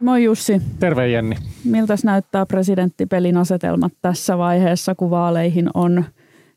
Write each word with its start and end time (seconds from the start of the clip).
Moi 0.00 0.24
Jussi. 0.24 0.62
Terve 0.78 1.08
Jenni. 1.08 1.36
Miltäs 1.64 2.04
näyttää 2.04 2.46
presidenttipelin 2.46 3.36
asetelmat 3.36 3.92
tässä 4.02 4.38
vaiheessa, 4.38 4.94
kun 4.94 5.10
vaaleihin 5.10 5.70
on 5.74 6.04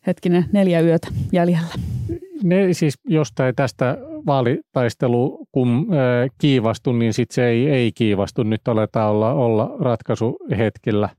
hetkinen 0.08 0.46
neljä 0.52 0.82
yötä 0.82 1.08
jäljellä? 1.32 1.74
Ne 2.44 2.74
siis 2.74 2.94
jostain 3.08 3.56
tästä 3.56 3.98
vaalitaistelu 4.26 5.48
kun 5.52 5.88
äh, 5.92 6.30
kiivastu, 6.38 6.92
niin 6.92 7.14
sitten 7.14 7.36
se 7.36 7.48
ei, 7.48 7.70
ei 7.70 7.92
kiivastu. 7.92 8.44
Nyt 8.44 8.68
aletaan 8.68 9.12
olla, 9.12 9.34
olla 9.34 9.76
ratkaisuhetkillä 9.80 11.10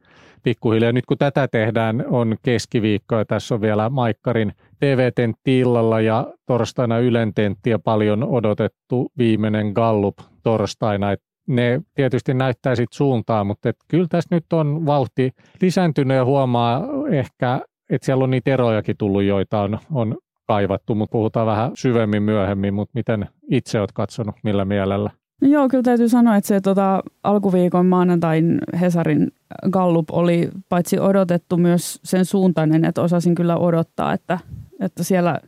pikkuhiljaa. 0.43 0.93
Nyt 0.93 1.07
kun 1.07 1.19
tätä 1.19 1.49
tehdään, 1.49 2.05
on 2.09 2.37
keskiviikko 2.43 3.17
ja 3.17 3.25
tässä 3.25 3.55
on 3.55 3.61
vielä 3.61 3.91
Maikkarin 3.91 4.53
TV-tentti 4.81 5.59
illalla 5.59 6.01
ja 6.01 6.27
torstaina 6.47 6.99
Ylen 6.99 7.35
tentti 7.35 7.71
ja 7.71 7.79
paljon 7.79 8.25
odotettu 8.25 9.13
viimeinen 9.19 9.73
Gallup 9.75 10.19
torstaina. 10.43 11.13
Et 11.13 11.23
ne 11.47 11.81
tietysti 11.95 12.35
näyttää 12.35 12.77
sit 12.77 12.93
suuntaa, 12.93 13.45
mutta 13.45 13.69
et 13.69 13.77
kyllä 13.89 14.07
tässä 14.09 14.35
nyt 14.35 14.53
on 14.53 14.87
vauhti 14.87 15.31
lisääntynyt 15.61 16.17
ja 16.17 16.25
huomaa 16.25 16.83
ehkä, 17.11 17.61
että 17.91 18.07
siellä 18.07 18.25
on 18.25 18.31
niitä 18.31 18.51
erojakin 18.51 18.97
tullut, 18.97 19.23
joita 19.23 19.61
on, 19.61 19.79
on 19.93 20.17
kaivattu, 20.47 20.95
mutta 20.95 21.13
puhutaan 21.13 21.47
vähän 21.47 21.71
syvemmin 21.75 22.23
myöhemmin, 22.23 22.75
mutta 22.75 22.93
miten 22.95 23.29
itse 23.51 23.81
olet 23.81 23.93
katsonut, 23.93 24.35
millä 24.43 24.65
mielellä? 24.65 25.11
No 25.43 25.49
joo, 25.49 25.69
kyllä 25.69 25.83
täytyy 25.83 26.09
sanoa, 26.09 26.37
että 26.37 26.49
se 26.49 26.61
tota, 26.61 27.03
alkuviikon 27.23 27.87
maanantain 27.87 28.59
Hesarin 28.81 29.33
Gallup 29.71 30.11
oli 30.13 30.51
paitsi 30.69 30.99
odotettu 30.99 31.57
myös 31.57 32.01
sen 32.05 32.25
suuntainen, 32.25 32.85
että 32.85 33.03
osasin 33.03 33.35
kyllä 33.35 33.57
odottaa, 33.57 34.13
että, 34.13 34.39
että 34.81 35.05
siellä 35.05 35.39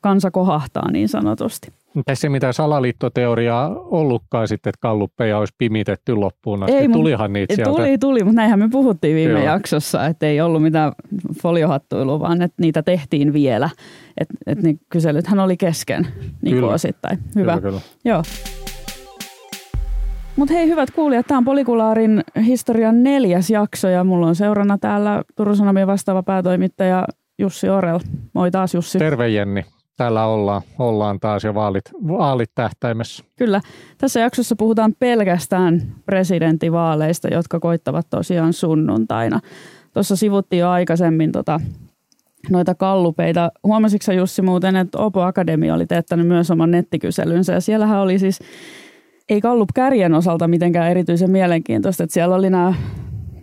kansa 0.00 0.30
kohahtaa 0.30 0.90
niin 0.90 1.08
sanotusti. 1.08 1.72
Tässä 2.04 2.26
ei 2.26 2.30
mitään 2.30 2.54
salaliittoteoriaa 2.54 3.68
ollutkaan 3.76 4.48
sitten, 4.48 4.70
että 4.70 4.78
kalluppeja 4.80 5.38
olisi 5.38 5.54
pimitetty 5.58 6.14
loppuun 6.14 6.62
asti. 6.62 6.76
Ei, 6.76 6.88
Tulihan 6.88 7.32
niitä 7.32 7.54
sieltä. 7.54 7.70
Tuli, 7.70 7.98
tuli, 7.98 8.24
mutta 8.24 8.36
näinhän 8.36 8.58
me 8.58 8.68
puhuttiin 8.68 9.16
viime 9.16 9.32
Joo. 9.32 9.44
jaksossa, 9.44 10.06
että 10.06 10.26
ei 10.26 10.40
ollut 10.40 10.62
mitään 10.62 10.92
foliohattuilua, 11.42 12.20
vaan 12.20 12.42
että 12.42 12.62
niitä 12.62 12.82
tehtiin 12.82 13.32
vielä. 13.32 13.70
Että 14.20 14.34
et 14.46 14.62
ne 14.62 14.74
kyselythän 14.88 15.40
oli 15.40 15.56
kesken 15.56 16.06
niin 16.42 16.60
kuin 16.60 16.74
osittain. 16.74 17.18
Hyvä. 17.34 17.56
Kyllä, 17.56 17.60
kyllä. 17.60 17.80
Joo. 18.04 18.22
Mutta 20.36 20.54
hei 20.54 20.68
hyvät 20.68 20.90
kuulijat, 20.90 21.26
tämä 21.26 21.38
on 21.38 21.44
Polikulaarin 21.44 22.24
historian 22.46 23.02
neljäs 23.02 23.50
jakso 23.50 23.88
ja 23.88 24.04
mulla 24.04 24.26
on 24.26 24.34
seurana 24.34 24.78
täällä 24.78 25.22
Turun 25.36 25.56
Sanomien 25.56 25.86
vastaava 25.86 26.22
päätoimittaja 26.22 27.04
Jussi 27.38 27.68
Orel. 27.68 28.00
Moi 28.32 28.50
taas 28.50 28.74
Jussi. 28.74 28.98
Terve 28.98 29.28
Jenni 29.28 29.64
täällä 29.96 30.26
ollaan, 30.26 30.62
ollaan 30.78 31.20
taas 31.20 31.44
jo 31.44 31.54
vaalit, 31.54 31.84
vaalit 32.08 32.50
tähtäimessä. 32.54 33.24
Kyllä. 33.36 33.60
Tässä 33.98 34.20
jaksossa 34.20 34.56
puhutaan 34.56 34.94
pelkästään 34.98 35.82
presidentinvaaleista, 36.06 37.28
jotka 37.28 37.60
koittavat 37.60 38.06
tosiaan 38.10 38.52
sunnuntaina. 38.52 39.40
Tuossa 39.92 40.16
sivuttiin 40.16 40.60
jo 40.60 40.70
aikaisemmin 40.70 41.32
tota, 41.32 41.60
noita 42.50 42.74
kallupeita. 42.74 43.52
Huomasitko 43.62 44.12
Jussi 44.12 44.42
muuten, 44.42 44.76
että 44.76 44.98
Opo 44.98 45.22
Akademia 45.22 45.74
oli 45.74 45.86
teettänyt 45.86 46.26
myös 46.26 46.50
oman 46.50 46.70
nettikyselynsä 46.70 47.52
ja 47.52 47.60
siellähän 47.60 48.00
oli 48.00 48.18
siis, 48.18 48.38
ei 49.28 49.40
kallup 49.40 49.68
kärjen 49.74 50.14
osalta 50.14 50.48
mitenkään 50.48 50.90
erityisen 50.90 51.30
mielenkiintoista, 51.30 52.04
että 52.04 52.14
siellä 52.14 52.34
oli 52.34 52.50
nämä 52.50 52.74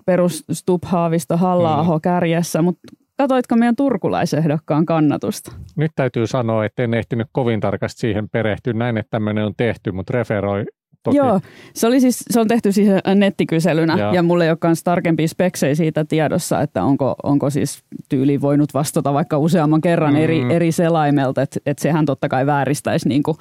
perus 0.06 0.46
Stubb, 0.52 0.84
Haavisto, 0.86 1.38
halla 1.38 1.84
mm. 1.84 2.02
kärjessä, 2.02 2.62
mutta 2.62 2.82
Katoitko 3.22 3.55
meidän 3.55 3.75
turkulaisehdokkaan 3.75 4.86
kannatusta? 4.86 5.52
Nyt 5.75 5.91
täytyy 5.95 6.27
sanoa, 6.27 6.66
että 6.66 6.83
en 6.83 6.94
ehtinyt 6.94 7.27
kovin 7.31 7.59
tarkasti 7.59 8.00
siihen 8.00 8.30
perehtyä. 8.30 8.73
Näin, 8.73 8.97
että 8.97 9.09
tämmöinen 9.09 9.45
on 9.45 9.53
tehty, 9.58 9.91
mutta 9.91 10.14
referoi 10.14 10.66
Toki. 11.03 11.17
Joo, 11.17 11.42
se, 11.73 11.88
oli 11.88 11.99
siis, 11.99 12.25
se 12.30 12.39
on 12.39 12.47
tehty 12.47 12.71
siis 12.71 12.89
nettikyselynä 13.15 13.98
ja, 13.98 14.14
ja 14.14 14.23
mulle 14.23 14.43
ei 14.43 14.49
ole 14.49 14.58
myös 14.64 14.83
tarkempia 14.83 15.27
speksejä 15.27 15.76
siitä 15.76 16.05
tiedossa, 16.05 16.61
että 16.61 16.83
onko, 16.83 17.15
onko 17.23 17.49
siis 17.49 17.83
tyyli 18.10 18.42
voinut 18.42 18.73
vastata 18.73 19.14
vaikka 19.14 19.37
useamman 19.37 19.81
kerran 19.81 20.14
mm. 20.14 20.20
eri, 20.20 20.42
eri 20.49 20.71
selaimelta, 20.71 21.42
että 21.42 21.60
et 21.65 21.80
sehän 21.80 22.05
totta 22.05 22.30
kai 22.30 22.45
vääristäisi 22.45 23.08
niin 23.10 23.23
kuin 23.23 23.37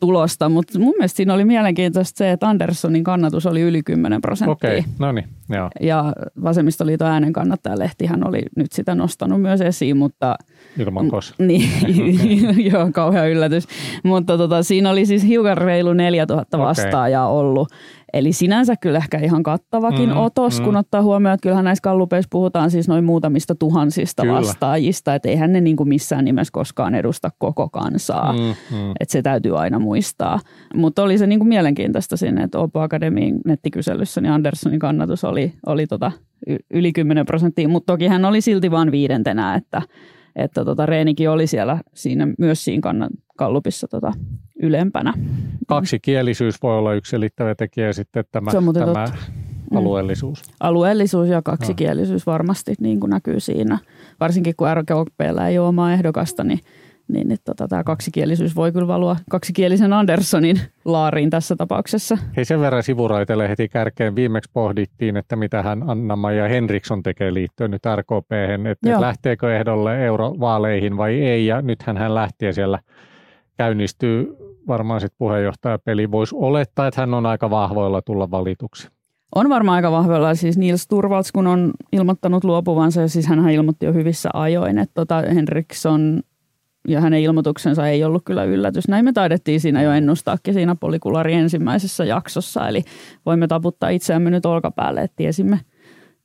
tulosta, 0.00 0.48
mutta 0.48 0.78
mun 0.78 0.94
mielestä 0.98 1.16
siinä 1.16 1.34
oli 1.34 1.44
mielenkiintoista 1.44 2.18
se, 2.18 2.30
että 2.30 2.48
Anderssonin 2.48 3.04
kannatus 3.04 3.46
oli 3.46 3.60
yli 3.60 3.82
10 3.82 4.20
prosenttia. 4.20 4.52
Okei, 4.52 4.78
okay. 4.78 4.92
no 4.98 5.12
niin, 5.12 5.28
joo. 5.48 5.70
Ja 5.80 6.12
Vasemmistoliiton 6.42 7.08
äänen 7.08 7.32
kannattajalehtihän 7.32 8.28
oli 8.28 8.42
nyt 8.56 8.72
sitä 8.72 8.94
nostanut 8.94 9.42
myös 9.42 9.60
esiin, 9.60 9.96
mutta... 9.96 10.34
Ilman 10.78 11.08
kos. 11.08 11.34
Niin, 11.38 11.70
joo, 12.72 12.88
kauhean 12.92 13.30
yllätys. 13.30 13.64
Mutta 14.04 14.38
tota, 14.38 14.62
siinä 14.62 14.90
oli 14.90 15.06
siis 15.06 15.24
hiukan 15.24 15.58
reilu 15.58 15.92
4000 15.92 16.58
vastaajaa 16.58 17.28
okay. 17.28 17.40
ollut. 17.40 17.68
Eli 18.14 18.32
sinänsä 18.32 18.76
kyllä 18.76 18.98
ehkä 18.98 19.18
ihan 19.18 19.42
kattavakin 19.42 20.08
mm, 20.08 20.16
otos, 20.16 20.58
mm. 20.58 20.64
kun 20.64 20.76
ottaa 20.76 21.02
huomioon, 21.02 21.34
että 21.34 21.42
kyllähän 21.42 21.64
näissä 21.64 21.82
kallupeissa 21.82 22.28
puhutaan 22.30 22.70
siis 22.70 22.88
noin 22.88 23.04
muutamista 23.04 23.54
tuhansista 23.54 24.22
kyllä. 24.22 24.34
vastaajista, 24.34 25.14
että 25.14 25.28
eihän 25.28 25.52
ne 25.52 25.60
niin 25.60 25.76
kuin 25.76 25.88
missään 25.88 26.24
nimessä 26.24 26.52
koskaan 26.52 26.94
edusta 26.94 27.30
koko 27.38 27.68
kansaa. 27.68 28.32
Mm, 28.32 28.38
mm. 28.76 28.90
Että 29.00 29.12
se 29.12 29.22
täytyy 29.22 29.58
aina 29.58 29.78
muistaa. 29.78 30.40
Mutta 30.74 31.02
oli 31.02 31.18
se 31.18 31.26
niin 31.26 31.38
kuin 31.38 31.48
mielenkiintoista 31.48 32.16
sinne, 32.16 32.42
että 32.42 32.58
Opo 32.58 32.80
Akademiin 32.80 33.40
nettikyselyssä 33.44 34.20
niin 34.20 34.32
Anderssonin 34.32 34.80
kannatus 34.80 35.24
oli, 35.24 35.33
oli 35.66 35.86
tota 35.86 36.12
yli 36.70 36.92
10 36.92 37.26
prosenttia, 37.26 37.68
mutta 37.68 37.92
toki 37.92 38.06
hän 38.06 38.24
oli 38.24 38.40
silti 38.40 38.70
vain 38.70 38.90
viidentenä, 38.90 39.54
että 39.54 39.82
että 40.36 40.64
tota, 40.64 40.86
Reenikin 40.86 41.30
oli 41.30 41.46
siellä 41.46 41.80
siinä, 41.94 42.28
myös 42.38 42.64
siinä 42.64 42.80
kannan, 42.80 43.10
kallupissa 43.36 43.88
tota, 43.88 44.12
ylempänä. 44.62 45.12
Kaksikielisyys 45.68 46.62
voi 46.62 46.78
olla 46.78 46.94
yksi 46.94 47.10
selittävä 47.10 47.54
tekijä 47.54 47.92
sitten 47.92 48.24
tämä, 48.32 48.50
tämä 48.50 48.72
totta. 48.72 49.12
Alueellisuus. 49.74 50.42
Mm. 50.42 50.54
Alueellisuus 50.60 51.28
ja 51.28 51.42
kaksikielisyys 51.42 52.26
varmasti 52.26 52.74
niin 52.80 53.00
kuin 53.00 53.10
näkyy 53.10 53.40
siinä. 53.40 53.78
Varsinkin 54.20 54.54
kun 54.56 54.68
RKPllä 54.74 55.48
ei 55.48 55.58
ole 55.58 55.68
omaa 55.68 55.92
ehdokasta, 55.92 56.44
niin 56.44 56.60
niin 57.08 57.32
että 57.32 57.44
tota, 57.44 57.68
tämä 57.68 57.84
kaksikielisyys 57.84 58.56
voi 58.56 58.72
kyllä 58.72 58.88
valua 58.88 59.16
kaksikielisen 59.30 59.92
Anderssonin 59.92 60.60
laariin 60.84 61.30
tässä 61.30 61.56
tapauksessa. 61.56 62.18
Hei 62.36 62.44
sen 62.44 62.60
verran 62.60 62.82
sivuraitelle 62.82 63.48
heti 63.48 63.68
kärkeen. 63.68 64.16
Viimeksi 64.16 64.50
pohdittiin, 64.52 65.16
että 65.16 65.36
mitä 65.36 65.62
hän 65.62 65.90
Anna-Maja 65.90 66.48
Henriksson 66.48 67.02
tekee 67.02 67.34
liittyen 67.34 67.70
nyt 67.70 67.82
RKP, 67.96 68.32
että 68.70 68.88
Joo. 68.88 69.00
lähteekö 69.00 69.56
ehdolle 69.56 70.04
eurovaaleihin 70.04 70.96
vai 70.96 71.20
ei. 71.20 71.46
Ja 71.46 71.62
nythän 71.62 71.96
hän 71.96 72.14
lähti 72.14 72.46
ja 72.46 72.52
siellä 72.52 72.78
käynnistyy 73.56 74.36
varmaan 74.68 75.00
sitten 75.00 75.18
puheenjohtajapeli. 75.18 76.10
Voisi 76.10 76.34
olettaa, 76.38 76.86
että 76.86 77.00
hän 77.00 77.14
on 77.14 77.26
aika 77.26 77.50
vahvoilla 77.50 78.02
tulla 78.02 78.30
valituksi. 78.30 78.88
On 79.34 79.48
varmaan 79.48 79.76
aika 79.76 79.90
vahvoilla. 79.90 80.34
Siis 80.34 80.58
Nils 80.58 80.88
Turvalds, 80.88 81.32
kun 81.32 81.46
on 81.46 81.70
ilmoittanut 81.92 82.44
luopuvansa, 82.44 83.00
ja 83.00 83.08
siis 83.08 83.26
hän 83.26 83.50
ilmoitti 83.50 83.86
jo 83.86 83.92
hyvissä 83.92 84.30
ajoin, 84.32 84.78
että 84.78 84.94
tota 84.94 85.22
Henriksson 85.34 86.22
ja 86.88 87.00
hänen 87.00 87.20
ilmoituksensa 87.20 87.88
ei 87.88 88.04
ollut 88.04 88.24
kyllä 88.24 88.44
yllätys. 88.44 88.88
Näin 88.88 89.04
me 89.04 89.12
taidettiin 89.12 89.60
siinä 89.60 89.82
jo 89.82 89.92
ennustaakin 89.92 90.54
siinä 90.54 90.74
polikulari 90.74 91.34
ensimmäisessä 91.34 92.04
jaksossa, 92.04 92.68
eli 92.68 92.82
voimme 93.26 93.46
taputtaa 93.46 93.88
itseämme 93.88 94.30
nyt 94.30 94.46
olkapäälle, 94.46 95.02
että 95.02 95.16
tiesimme, 95.16 95.60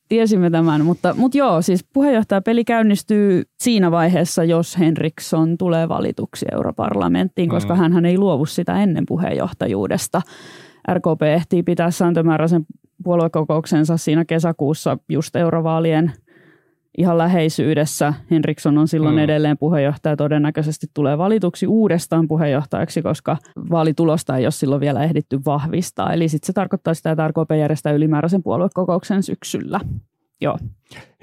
tiesimme 0.09 0.49
tämän. 0.49 0.85
Mutta, 0.85 1.13
mutta 1.17 1.37
joo, 1.37 1.61
siis 1.61 1.85
puheenjohtajapeli 1.93 2.63
käynnistyy 2.63 3.43
siinä 3.59 3.91
vaiheessa, 3.91 4.43
jos 4.43 4.79
Henriksson 4.79 5.57
tulee 5.57 5.89
valituksi 5.89 6.45
europarlamenttiin, 6.51 7.49
koska 7.49 7.75
mm. 7.75 7.93
hän 7.93 8.05
ei 8.05 8.17
luovu 8.17 8.45
sitä 8.45 8.83
ennen 8.83 9.03
puheenjohtajuudesta. 9.07 10.21
RKP 10.93 11.21
ehtii 11.21 11.63
pitää 11.63 11.91
sääntömääräisen 11.91 12.65
puoluekokouksensa 13.03 13.97
siinä 13.97 14.25
kesäkuussa 14.25 14.97
just 15.09 15.35
eurovaalien– 15.35 16.11
ihan 16.97 17.17
läheisyydessä. 17.17 18.13
Henriksson 18.31 18.77
on 18.77 18.87
silloin 18.87 19.15
mm. 19.15 19.19
edelleen 19.19 19.57
puheenjohtaja, 19.57 20.15
todennäköisesti 20.15 20.87
tulee 20.93 21.17
valituksi 21.17 21.67
uudestaan 21.67 22.27
puheenjohtajaksi, 22.27 23.01
koska 23.01 23.37
vaalitulosta 23.69 24.37
ei 24.37 24.45
ole 24.45 24.51
silloin 24.51 24.81
vielä 24.81 25.03
ehditty 25.03 25.39
vahvistaa. 25.45 26.13
Eli 26.13 26.27
sitten 26.27 26.47
se 26.47 26.53
tarkoittaa 26.53 26.93
sitä, 26.93 27.11
että 27.11 27.27
RKP 27.27 27.51
järjestää 27.59 27.93
ylimääräisen 27.93 28.43
puoluekokouksen 28.43 29.23
syksyllä. 29.23 29.79
Joo. 30.41 30.57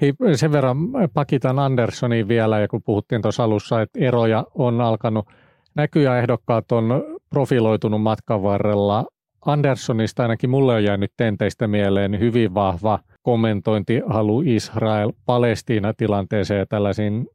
Hei, 0.01 0.13
sen 0.35 0.51
verran 0.51 0.77
pakitan 1.13 1.59
Anderssoniin 1.59 2.27
vielä, 2.27 2.59
ja 2.59 2.67
kun 2.67 2.83
puhuttiin 2.83 3.21
tuossa 3.21 3.43
alussa, 3.43 3.81
että 3.81 3.99
eroja 3.99 4.45
on 4.55 4.81
alkanut 4.81 5.25
näkyä, 5.75 6.19
ehdokkaat 6.19 6.71
on 6.71 7.03
profiloitunut 7.29 8.01
matkan 8.01 8.43
varrella. 8.43 9.05
Anderssonista 9.45 10.23
ainakin 10.23 10.49
mulle 10.49 10.73
on 10.73 10.83
jäänyt 10.83 11.11
tenteistä 11.17 11.67
mieleen 11.67 12.19
hyvin 12.19 12.53
vahva 12.53 12.99
kommentointihalu 13.27 14.43
Israel-Palestiina-tilanteeseen 14.45 16.59
ja 16.59 16.65
tällaisiin 16.65 17.27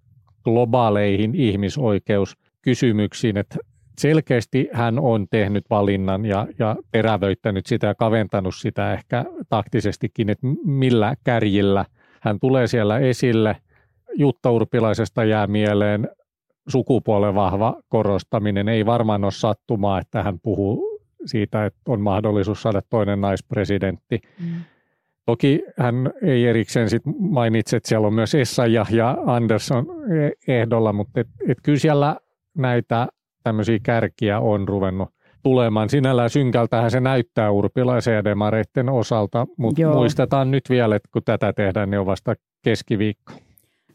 globaaleihin 0.44 1.34
ihmisoikeuskysymyksiin, 1.34 3.36
että 3.36 3.56
selkeästi 3.98 4.68
hän 4.72 4.98
on 4.98 5.26
tehnyt 5.30 5.64
valinnan 5.70 6.24
ja, 6.24 6.46
ja 6.58 6.76
terävöittänyt 6.92 7.66
sitä 7.66 7.86
ja 7.86 7.94
kaventanut 7.94 8.54
sitä 8.54 8.92
ehkä 8.92 9.24
taktisestikin, 9.48 10.30
että 10.30 10.46
millä 10.64 11.14
kärjillä 11.24 11.84
hän 12.20 12.40
tulee 12.40 12.66
siellä 12.66 12.98
esille. 12.98 13.56
Jutta 14.14 14.50
Urpilaisesta 14.50 15.24
jää 15.24 15.46
mieleen 15.46 16.08
sukupuolen 16.68 17.34
vahva 17.34 17.76
korostaminen. 17.88 18.68
Ei 18.68 18.86
varmaan 18.86 19.24
ole 19.24 19.32
sattumaa, 19.32 20.00
että 20.00 20.22
hän 20.22 20.40
puhuu 20.42 21.00
siitä, 21.26 21.66
että 21.66 21.80
on 21.88 22.00
mahdollisuus 22.00 22.62
saada 22.62 22.82
toinen 22.90 23.20
naispresidentti. 23.20 24.20
Mm. 24.40 24.46
Toki 25.26 25.62
hän 25.78 26.10
ei 26.22 26.46
erikseen 26.46 26.90
sit 26.90 27.02
mainitse, 27.18 27.76
että 27.76 27.88
siellä 27.88 28.06
on 28.06 28.14
myös 28.14 28.34
Essayah 28.34 28.92
ja 28.92 29.18
Anderson 29.26 29.86
e- 30.12 30.52
ehdolla, 30.60 30.92
mutta 30.92 31.20
et, 31.20 31.28
et 31.48 31.58
kyllä 31.62 31.78
siellä 31.78 32.16
näitä 32.58 33.08
tämmöisiä 33.42 33.78
kärkiä 33.82 34.40
on 34.40 34.68
ruvennut 34.68 35.08
tulemaan. 35.42 35.88
Sinällään 35.88 36.30
synkältähän 36.30 36.90
se 36.90 37.00
näyttää 37.00 37.50
urpilaisen 37.50 38.14
ja 38.14 38.24
demareiden 38.24 38.88
osalta, 38.88 39.46
mutta 39.56 39.80
joo. 39.80 39.94
muistetaan 39.94 40.50
nyt 40.50 40.64
vielä, 40.70 40.96
että 40.96 41.08
kun 41.12 41.22
tätä 41.24 41.52
tehdään, 41.52 41.90
niin 41.90 42.00
on 42.00 42.06
vasta 42.06 42.34
keskiviikko. 42.62 43.32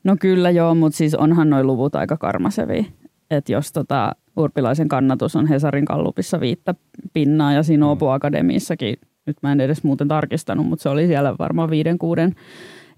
No 0.03 0.15
kyllä 0.19 0.49
joo, 0.49 0.75
mutta 0.75 0.97
siis 0.97 1.15
onhan 1.15 1.49
noin 1.49 1.67
luvut 1.67 1.95
aika 1.95 2.17
karmasevi. 2.17 2.87
Että 3.31 3.51
jos 3.51 3.71
tota, 3.71 4.11
urpilaisen 4.37 4.87
kannatus 4.87 5.35
on 5.35 5.47
Hesarin 5.47 5.85
kallupissa 5.85 6.39
viittä 6.39 6.75
pinnaa 7.13 7.53
ja 7.53 7.63
siinä 7.63 7.89
Opo 7.89 8.11
Akademiissakin, 8.11 8.95
nyt 9.27 9.37
mä 9.43 9.51
en 9.51 9.61
edes 9.61 9.83
muuten 9.83 10.07
tarkistanut, 10.07 10.67
mutta 10.67 10.83
se 10.83 10.89
oli 10.89 11.07
siellä 11.07 11.35
varmaan 11.39 11.69
viiden 11.69 11.97
kuuden. 11.97 12.35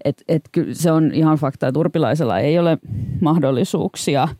Et, 0.04 0.22
et 0.28 0.42
se 0.72 0.92
on 0.92 1.10
ihan 1.14 1.38
fakta, 1.38 1.68
että 1.68 1.80
urpilaisella 1.80 2.38
ei 2.38 2.58
ole 2.58 2.78
mahdollisuuksia– 3.20 4.28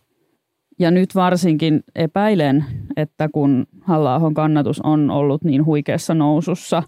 ja 0.80 0.90
nyt 0.90 1.14
varsinkin 1.14 1.84
epäilen, 1.94 2.64
että 2.96 3.28
kun 3.32 3.66
halla 3.80 4.20
kannatus 4.34 4.80
on 4.80 5.10
ollut 5.10 5.44
niin 5.44 5.64
huikeassa 5.64 6.14
nousussa, 6.14 6.82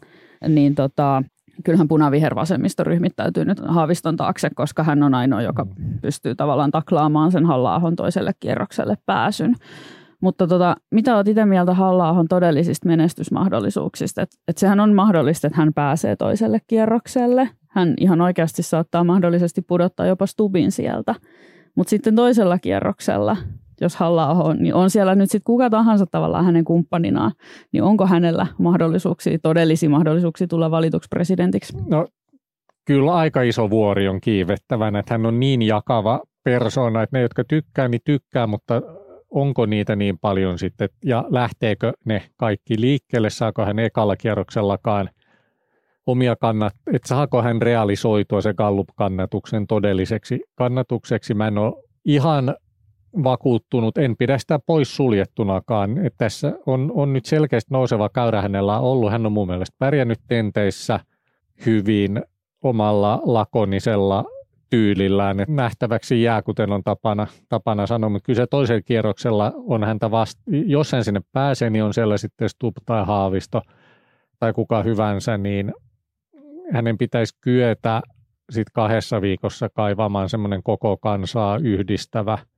niin 0.48 0.74
tota, 0.74 1.22
kyllähän 1.64 1.88
punavihervasemmisto 1.88 2.84
ryhmittäytyy 2.84 3.44
nyt 3.44 3.60
Haaviston 3.66 4.16
taakse, 4.16 4.50
koska 4.54 4.82
hän 4.82 5.02
on 5.02 5.14
ainoa, 5.14 5.42
joka 5.42 5.66
pystyy 6.02 6.34
tavallaan 6.34 6.70
taklaamaan 6.70 7.32
sen 7.32 7.46
halla 7.46 7.82
toiselle 7.96 8.32
kierrokselle 8.40 8.96
pääsyn. 9.06 9.54
Mutta 10.22 10.46
tota, 10.46 10.76
mitä 10.90 11.16
olet 11.16 11.28
itse 11.28 11.46
mieltä 11.46 11.74
halla 11.74 12.24
todellisista 12.28 12.88
menestysmahdollisuuksista? 12.88 14.22
Et, 14.22 14.30
et 14.48 14.58
sehän 14.58 14.80
on 14.80 14.94
mahdollista, 14.94 15.46
että 15.46 15.56
hän 15.56 15.72
pääsee 15.74 16.16
toiselle 16.16 16.58
kierrokselle. 16.66 17.48
Hän 17.68 17.94
ihan 18.00 18.20
oikeasti 18.20 18.62
saattaa 18.62 19.04
mahdollisesti 19.04 19.62
pudottaa 19.62 20.06
jopa 20.06 20.26
stubin 20.26 20.72
sieltä. 20.72 21.14
Mutta 21.74 21.90
sitten 21.90 22.16
toisella 22.16 22.58
kierroksella 22.58 23.36
jos 23.80 23.96
halla 23.96 24.28
on, 24.28 24.58
niin 24.58 24.74
on 24.74 24.90
siellä 24.90 25.14
nyt 25.14 25.30
sitten 25.30 25.44
kuka 25.46 25.70
tahansa 25.70 26.06
tavallaan 26.06 26.44
hänen 26.44 26.64
kumppaninaan, 26.64 27.32
niin 27.72 27.82
onko 27.82 28.06
hänellä 28.06 28.46
mahdollisuuksia, 28.58 29.38
todellisia 29.42 29.90
mahdollisuuksia 29.90 30.46
tulla 30.46 30.70
valituksi 30.70 31.08
presidentiksi? 31.10 31.76
No 31.88 32.06
kyllä 32.84 33.14
aika 33.14 33.42
iso 33.42 33.70
vuori 33.70 34.08
on 34.08 34.20
kiivettävänä, 34.20 34.98
että 34.98 35.14
hän 35.14 35.26
on 35.26 35.40
niin 35.40 35.62
jakava 35.62 36.20
persona, 36.44 37.02
että 37.02 37.16
ne, 37.16 37.22
jotka 37.22 37.44
tykkää, 37.44 37.88
niin 37.88 38.00
tykkää, 38.04 38.46
mutta 38.46 38.82
onko 39.32 39.66
niitä 39.66 39.96
niin 39.96 40.18
paljon 40.18 40.58
sitten, 40.58 40.88
ja 41.04 41.24
lähteekö 41.28 41.92
ne 42.04 42.22
kaikki 42.36 42.80
liikkeelle, 42.80 43.30
saako 43.30 43.64
hän 43.64 43.78
ekalla 43.78 44.16
kierroksellakaan 44.16 45.10
omia 46.06 46.36
kannat, 46.36 46.74
että 46.92 47.08
saako 47.08 47.42
hän 47.42 47.62
realisoitua 47.62 48.40
se 48.40 48.54
Gallup-kannatuksen 48.54 49.66
todelliseksi 49.66 50.40
kannatukseksi. 50.54 51.34
Mä 51.34 51.48
en 51.48 51.58
ole 51.58 51.82
ihan 52.04 52.54
vakuuttunut, 53.24 53.98
en 53.98 54.16
pidä 54.16 54.38
sitä 54.38 54.58
pois 54.66 54.96
suljettunakaan. 54.96 55.98
Että 55.98 56.18
tässä 56.18 56.52
on, 56.66 56.92
on 56.94 57.12
nyt 57.12 57.24
selkeästi 57.24 57.74
nouseva 57.74 58.08
käyrä 58.08 58.42
hänellä 58.42 58.78
ollut. 58.78 59.10
Hän 59.10 59.26
on 59.26 59.32
mun 59.32 59.46
mielestä 59.46 59.76
pärjännyt 59.78 60.20
tenteissä 60.28 61.00
hyvin 61.66 62.22
omalla 62.62 63.20
lakonisella 63.24 64.24
tyylillään. 64.72 65.36
Nähtäväksi 65.48 66.22
jää, 66.22 66.42
kuten 66.42 66.72
on 66.72 66.82
tapana, 66.82 67.26
tapana 67.48 67.86
sanoa, 67.86 68.10
mutta 68.10 68.26
kyllä 68.26 68.36
se 68.36 68.46
toisella 68.46 68.82
kierroksella 68.82 69.52
on 69.56 69.84
häntä 69.84 70.10
vasta, 70.10 70.42
jos 70.46 70.92
hän 70.92 71.04
sinne 71.04 71.20
pääsee, 71.32 71.70
niin 71.70 71.84
on 71.84 71.94
siellä 71.94 72.16
sitten 72.16 72.48
Stup 72.48 72.76
tai 72.86 73.04
Haavisto 73.06 73.62
tai 74.38 74.52
kuka 74.52 74.82
hyvänsä, 74.82 75.38
niin 75.38 75.72
hänen 76.72 76.98
pitäisi 76.98 77.38
kyetä 77.40 78.02
sitten 78.50 78.72
kahdessa 78.74 79.20
viikossa 79.20 79.68
kaivamaan 79.68 80.28
semmoinen 80.28 80.62
koko 80.62 80.96
kansaa 80.96 81.56
yhdistävä– 81.56 82.38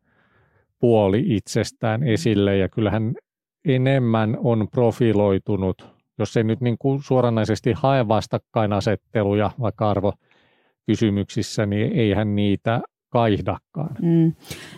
puoli 0.84 1.24
itsestään 1.26 2.02
esille 2.02 2.56
ja 2.56 2.68
kyllähän 2.68 3.14
enemmän 3.64 4.36
on 4.40 4.68
profiloitunut, 4.72 5.88
jos 6.18 6.36
ei 6.36 6.44
nyt 6.44 6.60
niin 6.60 6.76
kuin 6.78 7.02
suoranaisesti 7.02 7.72
hae 7.72 8.08
vastakkainasetteluja 8.08 9.50
vaikka 9.60 9.90
arvokysymyksissä, 10.84 11.66
niin 11.66 11.92
eihän 11.92 12.36
niitä 12.36 12.80
kaihdakaan. 13.10 13.96
Mm. 14.02 14.32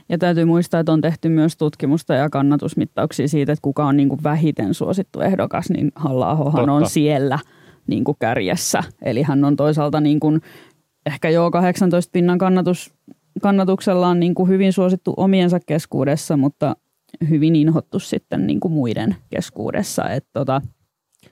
Ja 0.08 0.18
täytyy 0.18 0.44
muistaa, 0.44 0.80
että 0.80 0.92
on 0.92 1.00
tehty 1.00 1.28
myös 1.28 1.56
tutkimusta 1.56 2.14
ja 2.14 2.30
kannatusmittauksia 2.30 3.28
siitä, 3.28 3.52
että 3.52 3.62
kuka 3.62 3.86
on 3.86 3.96
niin 3.96 4.08
kuin 4.08 4.22
vähiten 4.22 4.74
suosittu 4.74 5.20
ehdokas, 5.20 5.70
niin 5.70 5.92
halla 5.94 6.30
on 6.72 6.90
siellä 6.90 7.38
niin 7.86 8.04
kuin 8.04 8.16
kärjessä. 8.20 8.82
Eli 9.02 9.22
hän 9.22 9.44
on 9.44 9.56
toisaalta 9.56 10.00
niin 10.00 10.20
kuin 10.20 10.40
ehkä 11.06 11.30
jo 11.30 11.50
18 11.50 12.10
pinnan 12.12 12.38
kannatus 12.38 12.94
kannatuksella 13.42 14.08
on 14.08 14.20
niin 14.20 14.34
kuin 14.34 14.48
hyvin 14.48 14.72
suosittu 14.72 15.14
omiensa 15.16 15.58
keskuudessa, 15.66 16.36
mutta 16.36 16.76
hyvin 17.30 17.56
inhottu 17.56 17.98
sitten 17.98 18.46
niin 18.46 18.60
kuin 18.60 18.72
muiden 18.72 19.16
keskuudessa. 19.30 20.08
Et 20.08 20.26
tota, 20.32 20.62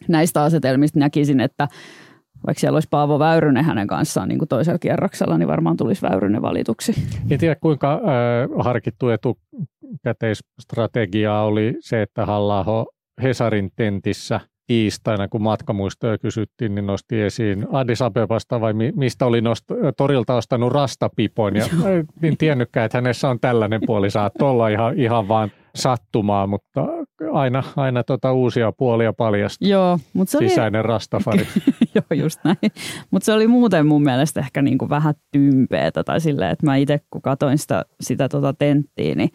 näistä 0.09 0.43
asetelmista 0.43 0.99
näkisin, 0.99 1.41
että 1.41 1.69
vaikka 2.47 2.61
siellä 2.61 2.77
olisi 2.77 2.89
Paavo 2.91 3.19
Väyrynen 3.19 3.65
hänen 3.65 3.87
kanssaan 3.87 4.29
niin 4.29 4.39
kuin 4.39 4.49
toisella 4.49 4.79
kierroksella, 4.79 5.39
niin 5.39 5.49
varmaan 5.49 5.77
tulisi 5.77 6.03
Väyrynen 6.03 6.43
valituksi. 6.43 6.95
En 7.31 7.39
tiedä 7.39 7.57
kuinka 7.61 7.93
äh, 7.93 8.01
harkittu 8.65 9.09
etukäteisstrategia 9.09 11.41
oli 11.41 11.77
se, 11.81 12.03
että 12.03 12.27
halla 12.27 12.87
Hesarin 13.23 13.71
tentissä– 13.77 14.41
tiistaina, 14.67 15.29
kun 15.29 15.43
matkamuistoja 15.43 16.19
kysyttiin, 16.19 16.75
niin 16.75 16.87
nosti 16.87 17.23
esiin 17.23 17.67
Addis 17.73 18.03
Abebasta 18.03 18.61
vai 18.61 18.73
mistä 18.95 19.27
oli 19.27 19.41
nost- 19.41 19.93
torilta 19.97 20.35
ostanut 20.35 20.73
rastapipon. 20.73 21.57
Ja 21.57 21.67
niin 22.23 22.37
tiennytkään, 22.37 22.87
että 22.87 22.99
hänessä 22.99 23.29
on 23.29 23.41
tällainen 23.41 23.81
puoli. 23.87 24.11
Saattoi 24.11 24.51
olla 24.51 24.69
ihan, 24.69 24.99
ihan 24.99 25.29
vaan 25.29 25.51
sattumaa, 25.75 26.47
mutta 26.47 26.87
aina, 27.33 27.63
aina 27.77 28.05
tota 28.05 28.33
uusia 28.33 28.73
puolia 28.73 29.13
paljastuu. 29.13 29.69
Joo, 29.69 29.99
mutta 30.13 30.33
se 30.33 30.39
Sisäinen 30.39 30.81
oli... 30.81 30.89
rastafari. 30.89 31.47
Joo, 32.11 32.23
just 32.23 32.41
näin. 32.45 32.57
Mutta 33.11 33.27
se 33.27 33.33
oli 33.33 33.47
muuten 33.47 33.87
mun 33.87 34.03
mielestä 34.03 34.41
ehkä 34.41 34.63
niinku 34.63 34.89
vähän 34.89 35.15
tympeetä 35.33 36.05
tai 36.05 36.21
silleen, 36.21 36.51
että 36.51 36.67
mä 36.67 36.77
itse 36.77 37.01
kun 37.11 37.23
katsoin 37.23 37.59
sitä, 37.59 37.85
sitä 38.01 38.29
tota 38.29 38.53
tenttiä, 38.53 39.15
niin 39.15 39.31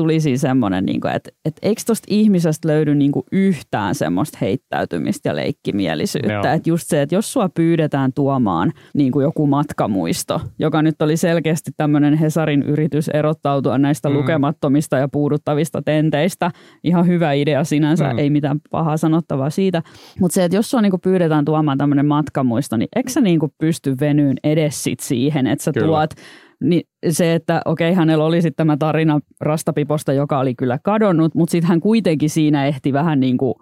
tuli 0.00 0.20
siis 0.20 0.40
semmoinen, 0.40 0.84
niin 0.84 1.00
kuin, 1.00 1.14
että, 1.14 1.30
että 1.44 1.58
eikö 1.62 1.82
tuosta 1.86 2.06
ihmisestä 2.10 2.68
löydy 2.68 2.94
niin 2.94 3.12
kuin 3.12 3.24
yhtään 3.32 3.94
semmoista 3.94 4.38
heittäytymistä 4.40 5.28
ja 5.28 5.36
leikkimielisyyttä. 5.36 6.52
Että 6.52 6.70
just 6.70 6.88
se, 6.88 7.02
että 7.02 7.14
jos 7.14 7.32
sua 7.32 7.48
pyydetään 7.48 8.12
tuomaan 8.12 8.72
niin 8.94 9.12
kuin 9.12 9.22
joku 9.22 9.46
matkamuisto, 9.46 10.40
joka 10.58 10.82
nyt 10.82 11.02
oli 11.02 11.16
selkeästi 11.16 11.70
tämmöinen 11.76 12.14
Hesarin 12.14 12.62
yritys 12.62 13.08
erottautua 13.08 13.78
näistä 13.78 14.08
mm. 14.08 14.14
lukemattomista 14.14 14.98
ja 14.98 15.08
puuduttavista 15.08 15.82
tenteistä, 15.82 16.50
ihan 16.84 17.06
hyvä 17.06 17.32
idea 17.32 17.64
sinänsä, 17.64 18.12
mm. 18.12 18.18
ei 18.18 18.30
mitään 18.30 18.60
pahaa 18.70 18.96
sanottavaa 18.96 19.50
siitä. 19.50 19.82
Mutta 20.20 20.34
se, 20.34 20.44
että 20.44 20.56
jos 20.56 20.70
sua 20.70 20.82
niin 20.82 20.90
kuin 20.90 21.00
pyydetään 21.00 21.44
tuomaan 21.44 21.78
tämmöinen 21.78 22.06
matkamuisto, 22.06 22.76
niin 22.76 22.88
eikö 22.96 23.10
sä 23.10 23.20
niin 23.20 23.40
kuin 23.40 23.52
pysty 23.58 23.96
venyyn 24.00 24.36
edes 24.44 24.84
sit 24.84 25.00
siihen, 25.00 25.46
että 25.46 25.64
sä 25.64 25.72
Kyllä. 25.72 25.86
tuot 25.86 26.10
niin 26.60 26.82
se, 27.10 27.34
että 27.34 27.62
okei, 27.64 27.94
hänellä 27.94 28.24
oli 28.24 28.42
sitten 28.42 28.56
tämä 28.56 28.76
tarina 28.76 29.20
rastapiposta, 29.40 30.12
joka 30.12 30.38
oli 30.38 30.54
kyllä 30.54 30.78
kadonnut, 30.82 31.34
mutta 31.34 31.52
sitten 31.52 31.68
hän 31.68 31.80
kuitenkin 31.80 32.30
siinä 32.30 32.66
ehti 32.66 32.92
vähän 32.92 33.20
niin 33.20 33.38
kuin, 33.38 33.54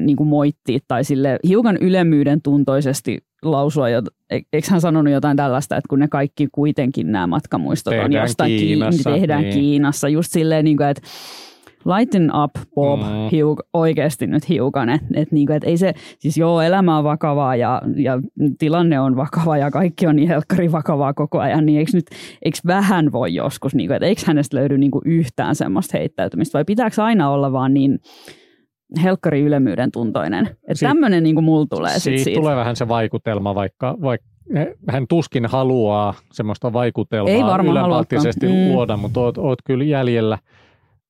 niin 0.00 0.16
kuin 0.16 0.28
moittia 0.28 0.78
tai 0.88 1.04
sille 1.04 1.38
hiukan 1.48 1.76
ylemmyyden 1.80 2.42
tuntoisesti 2.42 3.18
lausua, 3.42 3.88
e-, 3.88 4.40
eikö 4.52 4.68
hän 4.70 4.80
sanonut 4.80 5.12
jotain 5.12 5.36
tällaista, 5.36 5.76
että 5.76 5.88
kun 5.88 5.98
ne 5.98 6.08
kaikki 6.08 6.48
kuitenkin 6.52 7.12
nämä 7.12 7.26
matkamuistot 7.26 7.90
tehdään 7.90 8.06
on 8.06 8.12
jostain 8.12 8.50
Kiinassa, 8.58 9.10
tehdään 9.10 9.42
niin. 9.42 9.54
Kiinassa, 9.54 10.08
just 10.08 10.32
silleen, 10.32 10.64
niin 10.64 10.76
kuin, 10.76 10.88
että 10.88 11.02
lighten 11.86 12.30
up 12.44 12.50
Bob 12.74 13.00
mm. 13.00 13.28
hiuk, 13.32 13.60
oikeasti 13.72 14.26
nyt 14.26 14.48
hiukan, 14.48 14.90
että 14.90 15.06
et, 15.14 15.32
niinku, 15.32 15.52
et 15.52 15.64
ei 15.64 15.76
se, 15.76 15.92
siis 16.18 16.36
joo, 16.36 16.60
elämä 16.60 16.98
on 16.98 17.04
vakavaa 17.04 17.56
ja, 17.56 17.82
ja 17.96 18.20
tilanne 18.58 19.00
on 19.00 19.16
vakava 19.16 19.56
ja 19.56 19.70
kaikki 19.70 20.06
on 20.06 20.16
niin 20.16 20.28
helkkari 20.28 20.72
vakavaa 20.72 21.14
koko 21.14 21.38
ajan, 21.38 21.66
niin 21.66 21.78
eikö 21.78 21.90
nyt, 21.94 22.06
eikö 22.42 22.58
vähän 22.66 23.12
voi 23.12 23.34
joskus, 23.34 23.74
niinku, 23.74 23.94
että 23.94 24.06
eikö 24.06 24.22
hänestä 24.26 24.56
löydy 24.56 24.78
niinku 24.78 25.00
yhtään 25.04 25.54
semmoista 25.54 25.98
heittäytymistä 25.98 26.58
vai 26.58 26.64
pitääkö 26.64 27.04
aina 27.04 27.30
olla 27.30 27.52
vaan 27.52 27.74
niin 27.74 27.98
helkkari 29.02 29.40
ylemmyyden 29.40 29.92
tuntoinen. 29.92 30.46
Että 30.46 30.86
tämmöinen 30.86 31.22
niin 31.22 31.44
mulla 31.44 31.66
tulee 31.70 31.92
sit 31.92 32.02
siitä. 32.02 32.24
siitä. 32.24 32.40
tulee 32.40 32.56
vähän 32.56 32.76
se 32.76 32.88
vaikutelma, 32.88 33.54
vaikka, 33.54 33.96
vaikka 34.02 34.26
hän 34.88 35.06
tuskin 35.08 35.46
haluaa 35.46 36.14
semmoista 36.32 36.72
vaikutelmaa 36.72 37.32
Ei 37.32 37.70
ylenpalttisesti 37.70 38.46
mm. 38.46 38.52
luoda, 38.52 38.96
mutta 38.96 39.20
oot, 39.20 39.38
oot 39.38 39.58
kyllä 39.64 39.84
jäljellä– 39.84 40.38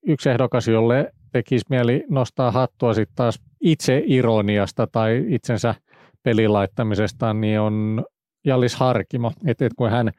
yksi 0.06 0.30
ehdokas, 0.30 0.68
jolle 0.68 1.12
tekisi 1.32 1.66
mieli 1.70 2.04
nostaa 2.08 2.50
hattua 2.50 2.94
sitten 2.94 3.16
taas 3.16 3.40
itse 3.60 4.02
ironiasta 4.06 4.86
tai 4.86 5.24
itsensä 5.28 5.74
pelilaittamisesta, 6.22 7.34
niin 7.34 7.60
on 7.60 8.04
Jallis 8.44 8.74
Harkimo. 8.74 9.32
Et, 9.46 9.62
et 9.62 9.72
kun 9.76 9.90
hän 9.90 10.10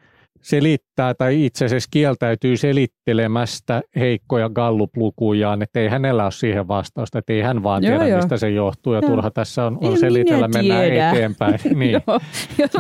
selittää 0.42 1.14
tai 1.14 1.46
itse 1.46 1.66
asiassa 1.66 1.90
kieltäytyy 1.92 2.58
selittelemästä 2.58 3.82
heikkoja 3.96 4.50
Gallup-lukujaan, 4.50 5.62
että 5.62 5.80
ei 5.80 5.88
hänellä 5.88 6.24
ole 6.24 6.32
siihen 6.32 6.68
vastausta, 6.68 7.20
että 7.20 7.34
ei 7.34 7.42
hän 7.42 7.64
vaan 7.64 7.84
joo, 7.84 7.92
tiedä, 7.92 8.08
joo. 8.08 8.18
mistä 8.18 8.38
se 8.38 8.50
johtuu 8.50 8.94
ja 8.94 9.00
joo. 9.00 9.10
turha 9.10 9.32
tässä 9.32 9.66
on, 9.66 9.78
on 9.82 10.00
selitellä, 10.00 10.48
mennään 10.48 10.84
eteenpäin. 10.86 11.60
niin. 11.80 11.92
joo. 11.92 12.20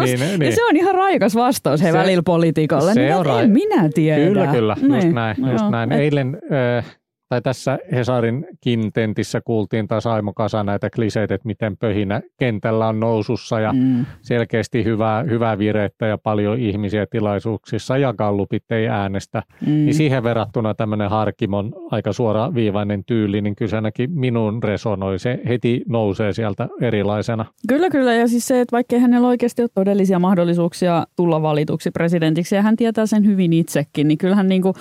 niin, 0.05 0.19
niin. 0.19 0.41
Ja 0.41 0.51
se 0.55 0.63
on 0.63 0.77
ihan 0.77 0.95
raikas 0.95 1.35
vastaus 1.35 1.83
he 1.83 1.93
välillä 1.93 2.23
politiikalle. 2.23 2.93
Se 2.93 3.01
niin, 3.01 3.15
on 3.15 3.25
ra- 3.25 3.39
en 3.39 3.49
minä 3.49 3.89
tiedä. 3.93 4.27
Kyllä, 4.27 4.47
kyllä, 4.47 4.75
just 4.81 5.03
niin. 5.03 5.15
näin. 5.15 5.37
Just 5.51 5.69
näin. 5.69 5.91
Eilen 5.91 6.37
äh, 6.77 6.97
tai 7.29 7.41
tässä 7.41 7.79
Hesarinkin 7.91 8.93
tentissä 8.93 9.41
kuultiin 9.41 9.87
taas 9.87 10.07
Aimo 10.07 10.33
Kasa 10.33 10.63
näitä 10.63 10.89
kliseitä, 10.89 11.35
että 11.35 11.47
miten 11.47 11.77
pöhinä 11.77 12.21
kentällä 12.39 12.87
on 12.87 12.99
nousussa 12.99 13.59
ja 13.59 13.73
mm. 13.73 14.05
selkeästi 14.21 14.83
hyvää, 14.83 15.23
hyvää 15.23 15.57
virettä 15.57 16.05
ja 16.05 16.17
paljon 16.17 16.59
ihmisiä 16.59 17.05
tilaisuuksissa 17.05 17.97
ja 17.97 18.13
gallupit 18.13 18.71
ei 18.71 18.87
äänestä. 18.87 19.43
Mm. 19.61 19.71
Niin 19.71 19.93
siihen 19.93 20.23
verrattuna 20.23 20.73
tämmöinen 20.73 21.09
Harkimon 21.09 21.73
aika 21.91 22.13
suoraviivainen 22.13 23.03
tyyli, 23.05 23.41
niin 23.41 23.55
kyllä 23.55 23.75
ainakin 23.75 24.11
minun 24.11 24.63
resonoi. 24.63 25.19
Se 25.19 25.39
heti 25.47 25.81
nousee 25.87 26.33
sieltä 26.33 26.67
erilaisena. 26.81 27.45
Kyllä, 27.67 27.89
kyllä. 27.89 28.13
Ja 28.13 28.27
siis 28.27 28.47
se, 28.47 28.61
että 28.61 28.71
vaikka 28.71 28.99
hänellä 28.99 29.27
oikeasti 29.27 29.61
ole 29.61 29.69
todellisia 29.73 30.19
mahdollisuuksia 30.19 31.05
tulla 31.15 31.41
valituksi 31.41 31.91
presidentiksi 31.91 32.55
ja 32.55 32.61
hän 32.61 32.75
tietää 32.75 33.05
sen 33.05 33.25
hyvin 33.25 33.53
itsekin, 33.53 34.07
niin 34.07 34.17
kyllähän 34.17 34.47
niin 34.47 34.61
kuin 34.61 34.73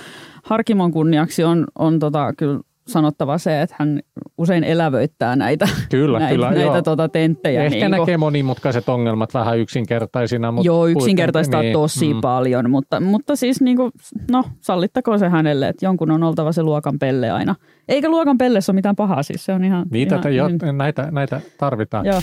Harkimon 0.47 0.93
kunniaksi 0.93 1.45
on, 1.45 1.65
on 1.79 1.99
tota, 1.99 2.33
kyllä 2.37 2.61
sanottava 2.89 3.39
se, 3.39 3.63
että 3.63 3.77
hän 3.79 4.01
usein 4.39 4.65
elävöittää 4.65 5.37
näitä, 5.37 5.69
kyllä, 5.91 6.19
näitä, 6.19 6.35
kyllä, 6.35 6.51
näitä 6.51 6.83
tuota 6.83 7.09
tenttejä. 7.09 7.65
Ehkä 7.65 7.89
niin 7.89 7.91
näkee 7.91 8.17
monimutkaiset 8.17 8.89
ongelmat 8.89 9.35
vähän 9.35 9.59
yksinkertaisina. 9.59 10.53
Mutta 10.53 10.67
joo, 10.67 10.87
yksinkertaistaa 10.87 11.63
niin, 11.63 11.73
tosi 11.73 12.15
mm. 12.15 12.21
paljon, 12.21 12.71
mutta, 12.71 13.01
mutta 13.01 13.37
siis 13.37 13.61
niin 13.61 13.77
kuin, 13.77 13.93
no, 14.31 14.45
sallittakoon 14.61 15.19
se 15.19 15.29
hänelle, 15.29 15.69
että 15.69 15.87
jonkun 15.87 16.11
on 16.11 16.23
oltava 16.23 16.53
se 16.53 16.63
luokan 16.63 16.99
pelle 16.99 17.31
aina. 17.31 17.55
Eikä 17.89 18.09
luokan 18.09 18.39
pellessä 18.39 18.73
ole 18.73 18.75
mitään 18.75 18.97
pahaa, 18.97 19.23
siis 19.23 19.45
se 19.45 19.53
on 19.53 19.65
ihan... 19.65 19.87
Niitä, 19.91 20.17
ihan, 20.17 20.37
jo, 20.37 20.49
näitä, 20.73 21.09
näitä 21.11 21.41
tarvitaan. 21.59 22.07
Joo. 22.07 22.21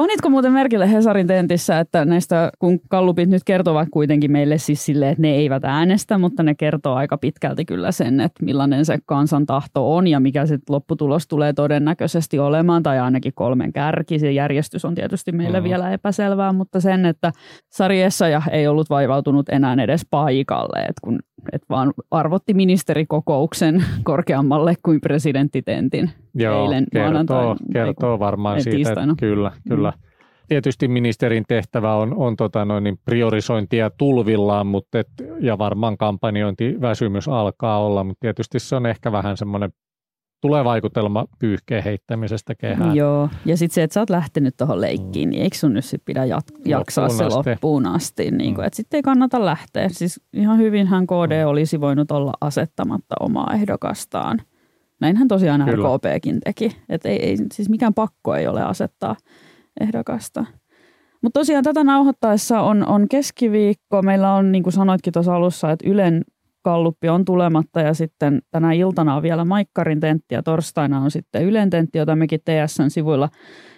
Onitko 0.00 0.30
muuten 0.30 0.52
merkille 0.52 0.92
Hesarin 0.92 1.26
tentissä, 1.26 1.80
että 1.80 2.04
näistä, 2.04 2.52
kun 2.58 2.80
kallupit 2.88 3.28
nyt 3.28 3.44
kertovat 3.44 3.88
kuitenkin 3.90 4.32
meille 4.32 4.58
siis 4.58 4.84
silleen, 4.84 5.12
että 5.12 5.22
ne 5.22 5.28
eivät 5.28 5.64
äänestä, 5.64 6.18
mutta 6.18 6.42
ne 6.42 6.54
kertoo 6.54 6.94
aika 6.94 7.18
pitkälti 7.18 7.64
kyllä 7.64 7.92
sen, 7.92 8.20
että 8.20 8.44
millainen 8.44 8.84
se 8.84 8.98
kansan 9.06 9.46
tahto 9.46 9.96
on 9.96 10.06
ja 10.06 10.20
mikä 10.20 10.46
se 10.46 10.58
lopputulos 10.68 11.28
tulee 11.28 11.52
todennäköisesti 11.52 12.38
olemaan, 12.38 12.82
tai 12.82 12.98
ainakin 12.98 13.32
kolmen 13.34 13.72
kärki. 13.72 14.18
Se 14.18 14.32
järjestys 14.32 14.84
on 14.84 14.94
tietysti 14.94 15.32
meille 15.32 15.60
mm. 15.60 15.64
vielä 15.64 15.90
epäselvää, 15.90 16.52
mutta 16.52 16.80
sen, 16.80 17.06
että 17.06 17.32
Sari 17.72 18.00
ja 18.30 18.42
ei 18.50 18.68
ollut 18.68 18.90
vaivautunut 18.90 19.48
enää 19.48 19.76
edes 19.82 20.06
paikalle, 20.10 20.80
että 20.80 21.00
kun 21.04 21.18
et 21.52 21.62
vaan 21.70 21.92
arvotti 22.10 22.54
ministerikokouksen 22.54 23.84
korkeammalle 24.04 24.74
kuin 24.82 25.00
presidenttitentin 25.00 26.10
Joo, 26.34 26.62
eilen 26.62 26.86
kertoo, 26.92 27.56
kertoo 27.72 28.18
varmaan 28.18 28.62
siitä, 28.62 28.90
että 28.90 29.14
kyllä, 29.18 29.52
kyllä. 29.68 29.90
Mm. 29.90 30.10
Tietysti 30.48 30.88
ministerin 30.88 31.44
tehtävä 31.48 31.94
on, 31.94 32.14
on 32.14 32.36
tota 32.36 32.64
noin, 32.64 32.84
niin 32.84 32.98
priorisointia 33.04 33.90
tulvillaan, 33.90 34.66
mutta 34.66 34.98
et, 34.98 35.08
ja 35.40 35.58
varmaan 35.58 35.96
kampanjointiväsymys 35.98 37.28
alkaa 37.28 37.84
olla, 37.84 38.04
mutta 38.04 38.20
tietysti 38.20 38.58
se 38.58 38.76
on 38.76 38.86
ehkä 38.86 39.12
vähän 39.12 39.36
semmoinen 39.36 39.70
tulee 40.40 40.64
vaikutelma 40.64 41.24
pyyhkeen 41.38 41.84
heittämisestä 41.84 42.54
kehään. 42.54 42.96
Joo, 42.96 43.28
ja 43.44 43.56
sitten 43.56 43.74
se, 43.74 43.82
että 43.82 43.94
sä 43.94 44.00
oot 44.00 44.10
lähtenyt 44.10 44.56
tuohon 44.56 44.80
leikkiin, 44.80 45.28
mm. 45.28 45.30
niin 45.30 45.42
eikö 45.42 45.56
sun 45.56 45.74
nyt 45.74 45.84
sit 45.84 46.02
pidä 46.04 46.24
jat- 46.24 46.60
jaksaa 46.64 47.04
loppuun 47.04 47.18
se 47.18 47.36
asti. 47.36 47.50
loppuun 47.50 47.86
asti, 47.86 48.30
niin 48.30 48.54
mm. 48.54 48.62
sitten 48.72 48.98
ei 48.98 49.02
kannata 49.02 49.44
lähteä. 49.44 49.88
Siis 49.88 50.20
ihan 50.32 50.58
hyvinhän 50.58 51.06
KD 51.06 51.44
mm. 51.44 51.48
olisi 51.48 51.80
voinut 51.80 52.10
olla 52.10 52.32
asettamatta 52.40 53.14
omaa 53.20 53.52
ehdokastaan. 53.54 54.38
Näinhän 55.00 55.28
tosiaan 55.28 55.64
Kyllä. 55.64 55.88
RKPkin 55.88 56.40
teki, 56.44 56.76
että 56.88 57.08
ei, 57.08 57.16
ei, 57.22 57.36
siis 57.52 57.68
mikään 57.68 57.94
pakko 57.94 58.34
ei 58.34 58.46
ole 58.46 58.62
asettaa 58.62 59.16
ehdokasta. 59.80 60.44
Mutta 61.22 61.40
tosiaan 61.40 61.64
tätä 61.64 61.84
nauhoittaessa 61.84 62.60
on, 62.60 62.86
on 62.86 63.08
keskiviikko. 63.08 64.02
Meillä 64.02 64.34
on, 64.34 64.52
niin 64.52 64.62
kuin 64.62 64.72
sanoitkin 64.72 65.12
tuossa 65.12 65.34
alussa, 65.34 65.70
että 65.70 65.88
Ylen 65.88 66.24
kalluppi 66.62 67.08
on 67.08 67.24
tulematta 67.24 67.80
ja 67.80 67.94
sitten 67.94 68.42
tänä 68.50 68.72
iltana 68.72 69.16
on 69.16 69.22
vielä 69.22 69.44
Maikkarin 69.44 70.00
tentti 70.00 70.34
ja 70.34 70.42
torstaina 70.42 71.00
on 71.00 71.10
sitten 71.10 71.44
Ylen 71.44 71.70
tentti, 71.70 71.98
jota 71.98 72.16
mekin 72.16 72.40
TSN 72.40 72.90
sivuilla 72.90 73.28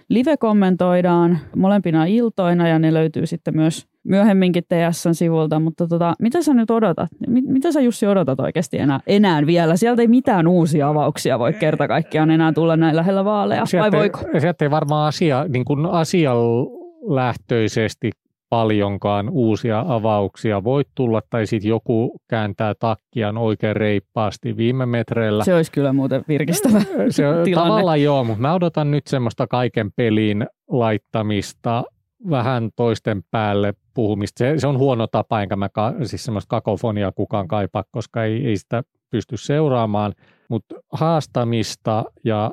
live-kommentoidaan 0.08 1.38
molempina 1.56 2.04
iltoina 2.04 2.68
ja 2.68 2.78
ne 2.78 2.94
löytyy 2.94 3.26
sitten 3.26 3.56
myös 3.56 3.86
myöhemminkin 4.04 4.64
TSN 4.64 5.14
sivulta, 5.14 5.60
mutta 5.60 5.86
tota, 5.86 6.14
mitä 6.18 6.42
sä 6.42 6.54
nyt 6.54 6.70
odotat? 6.70 7.08
Mitä 7.28 7.72
sä 7.72 7.80
Jussi 7.80 8.06
odotat 8.06 8.40
oikeasti 8.40 8.78
enää, 8.78 9.00
enää 9.06 9.46
vielä? 9.46 9.76
Sieltä 9.76 10.02
ei 10.02 10.08
mitään 10.08 10.46
uusia 10.46 10.88
avauksia 10.88 11.38
voi 11.38 11.52
kerta 11.52 11.88
kaikkiaan 11.88 12.30
enää 12.30 12.52
tulla 12.52 12.76
näin 12.76 12.96
lähellä 12.96 13.24
vaaleja, 13.24 13.66
sieltä 13.66 13.90
vai 13.90 14.00
voiko? 14.00 14.18
Ei, 14.34 14.40
sieltä 14.40 14.64
ei 14.64 14.70
varmaan 14.70 15.08
asia, 15.08 15.44
niin 15.48 15.64
kuin 15.64 15.86
asialähtöisesti 15.86 18.10
paljonkaan 18.48 19.28
uusia 19.30 19.84
avauksia 19.88 20.64
voi 20.64 20.82
tulla, 20.94 21.20
tai 21.30 21.46
sitten 21.46 21.68
joku 21.68 22.20
kääntää 22.28 22.74
takkiaan 22.78 23.38
oikein 23.38 23.76
reippaasti 23.76 24.56
viime 24.56 24.86
metreillä. 24.86 25.44
Se 25.44 25.54
olisi 25.54 25.72
kyllä 25.72 25.92
muuten 25.92 26.24
virkistävä 26.28 26.80
Se 26.80 27.22
tilanne. 27.44 27.54
Tavallaan 27.54 28.02
joo, 28.02 28.24
mutta 28.24 28.42
mä 28.42 28.54
odotan 28.54 28.90
nyt 28.90 29.06
semmoista 29.06 29.46
kaiken 29.46 29.90
pelin 29.96 30.46
laittamista, 30.68 31.84
vähän 32.30 32.70
toisten 32.76 33.22
päälle 33.30 33.74
puhumista. 33.94 34.38
Se, 34.38 34.54
se 34.58 34.66
on 34.66 34.78
huono 34.78 35.06
tapa, 35.06 35.42
enkä 35.42 35.56
mä 35.56 35.68
ka, 35.68 35.94
siis 36.02 36.24
semmoista 36.24 36.48
kakofoniaa 36.48 37.12
kukaan 37.12 37.48
kaipaa, 37.48 37.84
koska 37.90 38.24
ei, 38.24 38.46
ei 38.46 38.56
sitä 38.56 38.82
pysty 39.10 39.36
seuraamaan, 39.36 40.12
mutta 40.48 40.74
haastamista 40.92 42.04
ja 42.24 42.50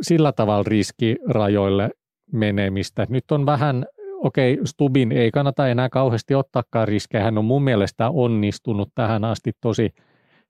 sillä 0.00 0.32
tavalla 0.32 0.64
riskirajoille 0.66 1.90
menemistä. 2.32 3.06
Nyt 3.08 3.32
on 3.32 3.46
vähän 3.46 3.86
okei, 4.14 4.58
Stubin 4.64 5.12
ei 5.12 5.30
kannata 5.30 5.68
enää 5.68 5.88
kauheasti 5.88 6.34
ottaakaan 6.34 6.88
riskejä. 6.88 7.24
Hän 7.24 7.38
on 7.38 7.44
mun 7.44 7.62
mielestä 7.62 8.10
onnistunut 8.10 8.88
tähän 8.94 9.24
asti 9.24 9.52
tosi 9.60 9.90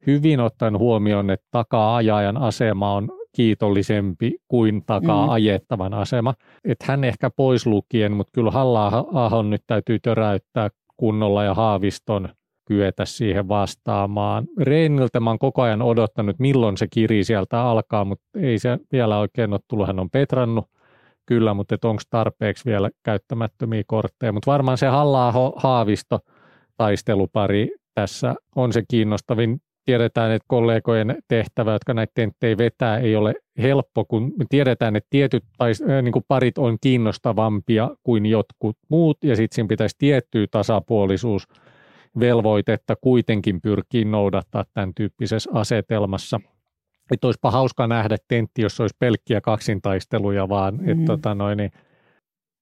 hyvin 0.07 0.41
ottaen 0.41 0.79
huomioon, 0.79 1.31
että 1.31 1.47
takaa-ajajan 1.51 2.37
asema 2.37 2.95
on 2.95 3.09
kiitollisempi 3.37 4.37
kuin 4.49 4.83
takaa 4.87 5.27
mm. 5.27 5.33
ajettavan 5.33 5.95
asema. 5.95 6.35
Että 6.65 6.85
hän 6.89 7.05
ehkä 7.05 7.31
pois 7.31 7.67
lukien, 7.67 8.13
mutta 8.13 8.31
kyllä 8.33 8.51
halla 8.51 9.43
nyt 9.43 9.63
täytyy 9.67 9.99
töräyttää 9.99 10.69
kunnolla 10.97 11.45
ja 11.45 11.55
Haaviston 11.55 12.29
kyetä 12.65 13.05
siihen 13.05 13.49
vastaamaan. 13.49 14.47
Reiniltä 14.59 15.21
mä 15.21 15.31
oon 15.31 15.39
koko 15.39 15.63
ajan 15.63 15.83
odottanut, 15.83 16.39
milloin 16.39 16.77
se 16.77 16.87
kiri 16.91 17.25
sieltä 17.25 17.63
alkaa, 17.63 18.05
mutta 18.05 18.27
ei 18.35 18.59
se 18.59 18.79
vielä 18.93 19.19
oikein 19.19 19.53
ole 19.53 19.61
tullut. 19.69 19.87
Hän 19.87 20.01
on 20.01 20.11
petrannut 20.11 20.67
kyllä, 21.27 21.55
mutta 21.55 21.77
onko 21.85 22.03
tarpeeksi 22.11 22.65
vielä 22.65 22.91
käyttämättömiä 23.03 23.83
kortteja. 23.87 24.33
Mutta 24.33 24.51
varmaan 24.51 24.79
se 24.79 24.87
halla 24.87 25.53
haavisto 25.57 26.19
taistelupari 26.77 27.69
tässä 27.95 28.35
on 28.57 28.73
se 28.73 28.83
kiinnostavin. 28.89 29.61
Tiedetään, 29.87 30.33
että 30.33 30.47
kollegojen 30.49 31.17
tehtävä, 31.29 31.73
jotka 31.73 31.95
näitä 31.95 32.13
tenttejä 32.15 32.59
vetää, 32.59 32.99
ei 32.99 33.17
ole 33.17 33.35
helppo, 33.63 34.05
kun 34.05 34.33
me 34.39 34.45
tiedetään, 34.49 34.97
että 34.97 35.09
tietyt 35.11 35.45
tais, 35.59 35.83
äh, 35.83 36.03
niin 36.03 36.13
kuin 36.13 36.25
parit 36.29 36.59
on 36.59 36.79
kiinnostavampia 36.81 37.91
kuin 38.03 38.27
jotkut 38.27 38.77
muut, 38.89 39.19
ja 39.25 39.37
sitten 39.37 39.55
siinä 39.55 39.69
pitäisi 39.69 39.97
tiettyä 39.99 40.47
tasapuolisuus 40.51 41.49
velvoitetta 42.21 42.97
kuitenkin 43.01 43.61
pyrkii 43.61 44.05
noudattaa 44.05 44.65
tämän 44.75 44.95
tyyppisessä 44.95 45.51
asetelmassa– 45.55 46.41
että 47.11 47.27
olisipa 47.27 47.51
hauska 47.51 47.87
nähdä 47.87 48.17
tentti, 48.29 48.63
jos 48.63 48.81
olisi 48.81 48.97
pelkkiä 48.99 49.41
kaksintaisteluja 49.41 50.49
vaan, 50.49 50.75
mm. 50.75 50.89
että 50.89 51.05
tota 51.07 51.35
noin, 51.35 51.57
niin 51.57 51.71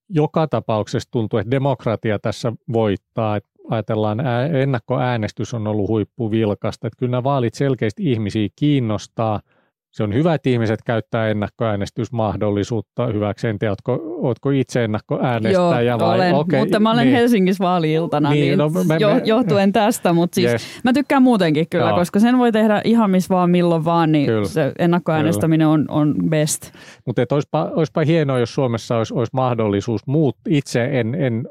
joka 0.08 0.46
tapauksessa 0.46 1.10
tuntuu, 1.10 1.38
että 1.38 1.50
demokratia 1.50 2.18
tässä 2.18 2.52
voittaa, 2.72 3.36
että 3.36 3.50
ajatellaan, 3.70 4.20
ennakkoäänestys 4.54 5.54
on 5.54 5.66
ollut 5.66 5.88
huippuvilkasta, 5.88 6.86
että 6.86 6.96
kyllä 6.98 7.10
nämä 7.10 7.24
vaalit 7.24 7.54
selkeästi 7.54 8.12
ihmisiä 8.12 8.48
kiinnostaa– 8.56 9.40
se 9.94 10.02
on 10.02 10.14
hyvä, 10.14 10.34
että 10.34 10.50
ihmiset 10.50 10.82
käyttää 10.82 11.28
ennakkoäänestysmahdollisuutta 11.28 13.06
hyväksi. 13.06 13.48
En 13.48 13.58
tiedä, 13.58 13.72
ootko, 13.72 14.00
ootko 14.22 14.50
itse 14.50 14.84
ennakkoäänestäjä 14.84 15.80
Joo, 15.80 15.98
vai? 15.98 16.16
olen, 16.16 16.34
okay, 16.34 16.60
mutta 16.60 16.80
mä 16.80 16.90
olen 16.90 17.06
niin. 17.06 17.16
Helsingissä 17.16 17.64
vaali-iltana, 17.64 18.30
niin, 18.30 18.40
niin 18.40 18.58
no, 18.58 18.70
me, 18.88 18.96
jo, 18.98 19.20
johtuen 19.24 19.72
tästä, 19.72 20.12
mutta 20.12 20.34
siis 20.34 20.52
yes. 20.52 20.80
mä 20.84 20.92
tykkään 20.92 21.22
muutenkin 21.22 21.66
kyllä, 21.70 21.88
Joo. 21.88 21.98
koska 21.98 22.20
sen 22.20 22.38
voi 22.38 22.52
tehdä 22.52 22.80
ihan 22.84 23.10
missä 23.10 23.34
vaan 23.34 23.50
milloin 23.50 23.84
vaan, 23.84 24.12
niin 24.12 24.26
kyllä. 24.26 24.48
se 24.48 24.72
ennakkoäänestäminen 24.78 25.66
on, 25.66 25.84
on 25.88 26.14
best. 26.28 26.72
Mutta 27.06 27.22
olisipa, 27.32 27.70
olisipa 27.74 28.00
hienoa, 28.00 28.38
jos 28.38 28.54
Suomessa 28.54 28.96
olisi, 28.96 29.14
olisi 29.14 29.30
mahdollisuus 29.32 30.06
muut, 30.06 30.36
itse 30.48 30.88
en, 30.92 31.14
en 31.14 31.48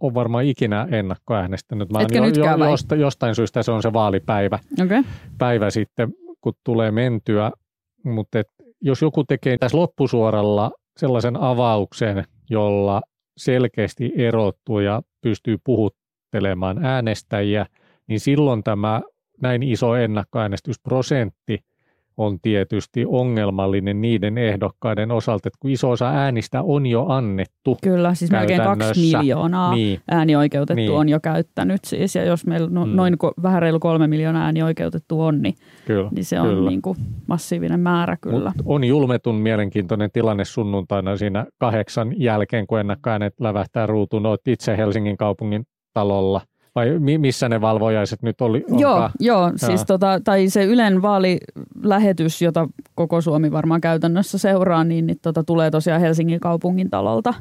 ole 0.00 0.14
varmaan 0.14 0.44
ikinä 0.44 0.88
ennakkoäänestänyt. 0.90 1.92
Mä 1.92 2.00
Etkä 2.00 2.18
jo, 2.18 2.24
jo, 2.24 2.70
jostain, 2.70 3.00
jostain 3.00 3.34
syystä 3.34 3.62
se 3.62 3.72
on 3.72 3.82
se 3.82 3.92
vaalipäivä 3.92 4.58
okay. 4.82 5.02
päivä 5.38 5.70
sitten 5.70 6.14
kun 6.40 6.52
tulee 6.64 6.90
mentyä, 6.90 7.50
mutta 8.04 8.42
jos 8.80 9.02
joku 9.02 9.24
tekee 9.24 9.58
tässä 9.58 9.78
loppusuoralla 9.78 10.70
sellaisen 10.96 11.36
avauksen, 11.36 12.24
jolla 12.50 13.02
selkeästi 13.36 14.12
erottuu 14.16 14.80
ja 14.80 15.02
pystyy 15.20 15.56
puhuttelemaan 15.64 16.84
äänestäjiä, 16.84 17.66
niin 18.06 18.20
silloin 18.20 18.62
tämä 18.62 19.02
näin 19.42 19.62
iso 19.62 19.94
ennakkoäänestysprosentti 19.94 21.58
on 22.16 22.40
tietysti 22.40 23.04
ongelmallinen 23.08 24.00
niiden 24.00 24.38
ehdokkaiden 24.38 25.10
osalta, 25.10 25.48
että 25.48 25.58
kun 25.60 25.70
iso 25.70 25.90
osa 25.90 26.10
äänistä 26.10 26.62
on 26.62 26.86
jo 26.86 27.06
annettu. 27.08 27.78
Kyllä, 27.82 28.14
siis 28.14 28.30
melkein 28.30 28.62
kaksi 28.62 29.00
miljoonaa 29.00 29.74
niin. 29.74 30.00
äänioikeutettu 30.10 30.74
niin. 30.74 30.92
on 30.92 31.08
jo 31.08 31.20
käyttänyt 31.20 31.84
siis, 31.84 32.14
ja 32.14 32.24
jos 32.24 32.46
meillä 32.46 32.68
no, 32.70 32.86
mm. 32.86 32.92
noin 32.92 33.16
vähän 33.42 33.62
reilu 33.62 33.80
kolme 33.80 34.06
miljoonaa 34.06 34.44
äänioikeutettu 34.44 35.20
on, 35.20 35.42
niin, 35.42 35.54
kyllä, 35.86 36.08
niin 36.14 36.24
se 36.24 36.40
on 36.40 36.48
kyllä. 36.48 36.70
Niin 36.70 36.82
kuin 36.82 36.96
massiivinen 37.26 37.80
määrä 37.80 38.16
kyllä. 38.20 38.52
Mut 38.56 38.66
on 38.66 38.84
julmetun 38.84 39.34
mielenkiintoinen 39.34 40.10
tilanne 40.12 40.44
sunnuntaina 40.44 41.16
siinä 41.16 41.46
kahdeksan 41.58 42.12
jälkeen, 42.16 42.66
kun 42.66 42.80
ennakkoäänet 42.80 43.34
lävähtää 43.40 43.86
ruutuun. 43.86 44.26
Olet 44.26 44.48
itse 44.48 44.76
Helsingin 44.76 45.16
kaupungin 45.16 45.66
talolla– 45.94 46.40
vai 46.74 46.98
missä 47.18 47.48
ne 47.48 47.60
valvojaiset 47.60 48.22
nyt 48.22 48.40
oli? 48.40 48.64
Joo, 48.78 49.10
joo 49.20 49.52
siis 49.56 49.84
tota, 49.86 50.20
tai 50.24 50.48
se 50.48 50.64
Ylen 50.64 51.02
vaalilähetys, 51.02 52.42
jota 52.42 52.68
koko 52.94 53.20
Suomi 53.20 53.52
varmaan 53.52 53.80
käytännössä 53.80 54.38
seuraa, 54.38 54.84
niin, 54.84 55.06
niin 55.06 55.18
tota, 55.22 55.44
tulee 55.44 55.70
tosiaan 55.70 56.00
Helsingin 56.00 56.40
kaupungin 56.40 56.90
talolta 56.90 57.34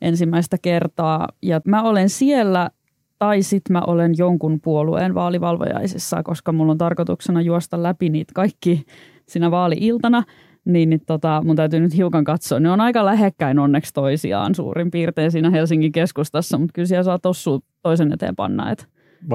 ensimmäistä 0.00 0.56
kertaa. 0.62 1.28
Ja 1.42 1.60
mä 1.66 1.82
olen 1.82 2.08
siellä 2.08 2.70
tai 3.18 3.42
sitten 3.42 3.72
mä 3.72 3.82
olen 3.86 4.14
jonkun 4.18 4.60
puolueen 4.60 5.14
vaalivalvojaisissa, 5.14 6.22
koska 6.22 6.52
mulla 6.52 6.72
on 6.72 6.78
tarkoituksena 6.78 7.40
juosta 7.40 7.82
läpi 7.82 8.08
niitä 8.08 8.32
kaikki 8.34 8.84
siinä 9.26 9.50
vaali-iltana– 9.50 10.22
niin, 10.64 10.90
niin 10.90 11.00
tota, 11.06 11.42
mun 11.44 11.56
täytyy 11.56 11.80
nyt 11.80 11.96
hiukan 11.96 12.24
katsoa. 12.24 12.60
Ne 12.60 12.70
on 12.70 12.80
aika 12.80 13.04
lähekkäin 13.04 13.58
onneksi 13.58 13.94
toisiaan 13.94 14.54
suurin 14.54 14.90
piirtein 14.90 15.32
siinä 15.32 15.50
Helsingin 15.50 15.92
keskustassa, 15.92 16.58
mutta 16.58 16.72
kyllä 16.72 16.86
siellä 16.86 17.02
saa 17.02 17.18
tossu 17.18 17.64
toisen 17.82 18.12
eteen 18.12 18.36
panna, 18.36 18.70
että, 18.70 18.84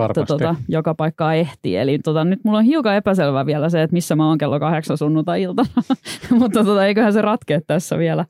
että 0.10 0.26
tota, 0.26 0.56
joka 0.68 0.96
paikkaa 0.96 1.34
ehtii. 1.34 1.78
Eli 1.78 2.00
tota, 2.00 2.24
nyt 2.24 2.40
mulla 2.44 2.58
on 2.58 2.64
hiukan 2.64 2.96
epäselvä 2.96 3.46
vielä 3.46 3.70
se, 3.70 3.84
että 3.84 3.94
missä 3.94 4.16
mä 4.16 4.28
oon 4.28 4.38
kello 4.38 4.60
kahdeksan 4.60 4.98
sunnuntai-iltana, 4.98 5.70
mutta 6.40 6.64
tota, 6.64 6.86
eiköhän 6.86 7.14
se 7.14 7.22
ratkea 7.22 7.62
tässä 7.68 7.98
vielä 7.98 8.26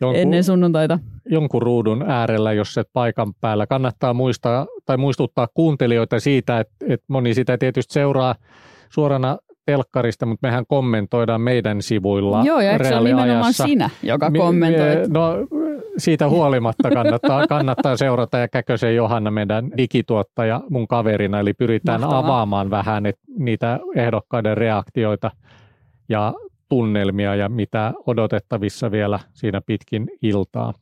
jonkun, 0.00 0.20
ennen 0.20 0.44
sunnuntaita. 0.44 0.98
Jonkun 1.30 1.62
ruudun 1.62 2.04
äärellä, 2.08 2.52
jos 2.52 2.78
et 2.78 2.88
paikan 2.92 3.34
päällä. 3.40 3.66
Kannattaa 3.66 4.14
muistaa 4.14 4.66
tai 4.86 4.96
muistuttaa 4.96 5.48
kuuntelijoita 5.54 6.20
siitä, 6.20 6.60
että, 6.60 6.74
että 6.88 7.06
moni 7.08 7.34
sitä 7.34 7.58
tietysti 7.58 7.92
seuraa 7.92 8.34
suorana 8.88 9.38
telkkarista, 9.66 10.26
mutta 10.26 10.46
mehän 10.46 10.64
kommentoidaan 10.68 11.40
meidän 11.40 11.82
sivuilla 11.82 12.42
Joo, 12.44 12.60
ja 12.60 12.78
se 12.84 12.96
on 12.96 13.04
nimenomaan 13.04 13.52
sinä, 13.52 13.90
joka 14.02 14.30
kommentoi? 14.30 15.08
No 15.08 15.34
siitä 16.00 16.28
huolimatta 16.28 16.90
kannattaa, 16.90 17.46
kannattaa 17.46 17.96
seurata 17.96 18.38
ja 18.38 18.48
Käkösen 18.48 18.96
Johanna 18.96 19.30
meidän 19.30 19.70
digituottaja 19.76 20.60
mun 20.70 20.88
kaverina, 20.88 21.40
eli 21.40 21.54
pyritään 21.54 22.00
Mahtavaa. 22.00 22.26
avaamaan 22.26 22.70
vähän 22.70 23.06
et, 23.06 23.18
niitä 23.38 23.80
ehdokkaiden 23.94 24.56
reaktioita 24.56 25.30
ja 26.08 26.34
tunnelmia 26.68 27.34
ja 27.34 27.48
mitä 27.48 27.92
odotettavissa 28.06 28.90
vielä 28.90 29.18
siinä 29.32 29.60
pitkin 29.66 30.06
iltaa. 30.22 30.74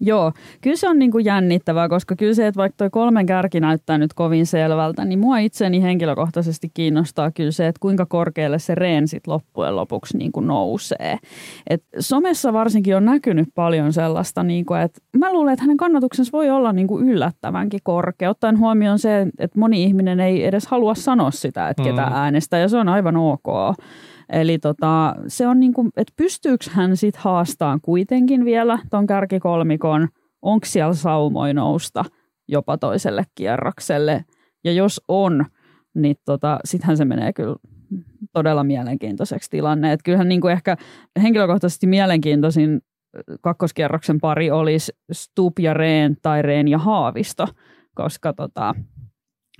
Joo, 0.00 0.32
kyllä 0.60 0.76
se 0.76 0.88
on 0.88 0.98
niin 0.98 1.10
kuin 1.10 1.24
jännittävää, 1.24 1.88
koska 1.88 2.16
kyllä 2.16 2.34
se, 2.34 2.46
että 2.46 2.58
vaikka 2.58 2.76
tuo 2.78 2.90
kolmen 2.90 3.26
kärki 3.26 3.60
näyttää 3.60 3.98
nyt 3.98 4.14
kovin 4.14 4.46
selvältä, 4.46 5.04
niin 5.04 5.18
mua 5.18 5.38
itseni 5.38 5.82
henkilökohtaisesti 5.82 6.70
kiinnostaa 6.74 7.30
kyllä 7.30 7.50
se, 7.50 7.66
että 7.66 7.80
kuinka 7.80 8.06
korkealle 8.06 8.58
se 8.58 8.74
reen 8.74 9.08
sit 9.08 9.26
loppujen 9.26 9.76
lopuksi 9.76 10.18
niin 10.18 10.32
kuin 10.32 10.46
nousee. 10.46 11.18
Et 11.70 11.82
somessa 11.98 12.52
varsinkin 12.52 12.96
on 12.96 13.04
näkynyt 13.04 13.48
paljon 13.54 13.92
sellaista, 13.92 14.42
niin 14.42 14.66
kuin, 14.66 14.80
että 14.80 15.00
mä 15.18 15.32
luulen, 15.32 15.52
että 15.52 15.62
hänen 15.62 15.76
kannatuksensa 15.76 16.32
voi 16.32 16.50
olla 16.50 16.72
niin 16.72 16.86
kuin 16.86 17.08
yllättävänkin 17.08 17.80
korkea, 17.82 18.30
ottaen 18.30 18.58
huomioon 18.58 18.98
se, 18.98 19.26
että 19.38 19.58
moni 19.58 19.82
ihminen 19.82 20.20
ei 20.20 20.46
edes 20.46 20.66
halua 20.66 20.94
sanoa 20.94 21.30
sitä, 21.30 21.68
että 21.68 21.82
ketä 21.82 22.06
mm. 22.06 22.12
äänestää, 22.12 22.60
ja 22.60 22.68
se 22.68 22.76
on 22.76 22.88
aivan 22.88 23.16
ok. 23.16 23.76
Eli 24.28 24.58
tota, 24.58 25.14
se 25.28 25.46
on 25.46 25.60
niin 25.60 25.72
kuin, 25.74 25.90
että 25.96 26.12
pystyykö 26.16 26.64
hän 26.70 26.96
sitten 26.96 27.22
haastamaan 27.22 27.80
kuitenkin 27.80 28.44
vielä 28.44 28.78
ton 28.90 29.06
kärkikolmikon, 29.06 30.08
onko 30.42 30.66
siellä 30.66 30.94
saumoi 30.94 31.54
nousta 31.54 32.04
jopa 32.48 32.78
toiselle 32.78 33.24
kierrokselle. 33.34 34.24
Ja 34.64 34.72
jos 34.72 35.00
on, 35.08 35.44
niin 35.94 36.16
tota, 36.24 36.58
sittenhän 36.64 36.96
se 36.96 37.04
menee 37.04 37.32
kyllä 37.32 37.56
todella 38.32 38.64
mielenkiintoiseksi 38.64 39.50
tilanne. 39.50 39.92
Et 39.92 40.00
kyllähän 40.02 40.28
niin 40.28 40.40
kuin 40.40 40.52
ehkä 40.52 40.76
henkilökohtaisesti 41.22 41.86
mielenkiintoisin 41.86 42.80
kakkoskierroksen 43.40 44.20
pari 44.20 44.50
olisi 44.50 44.92
Stup 45.12 45.58
ja 45.58 45.74
Reen 45.74 46.16
tai 46.22 46.42
Reen 46.42 46.68
ja 46.68 46.78
Haavisto, 46.78 47.46
koska 47.94 48.32
tota, 48.32 48.74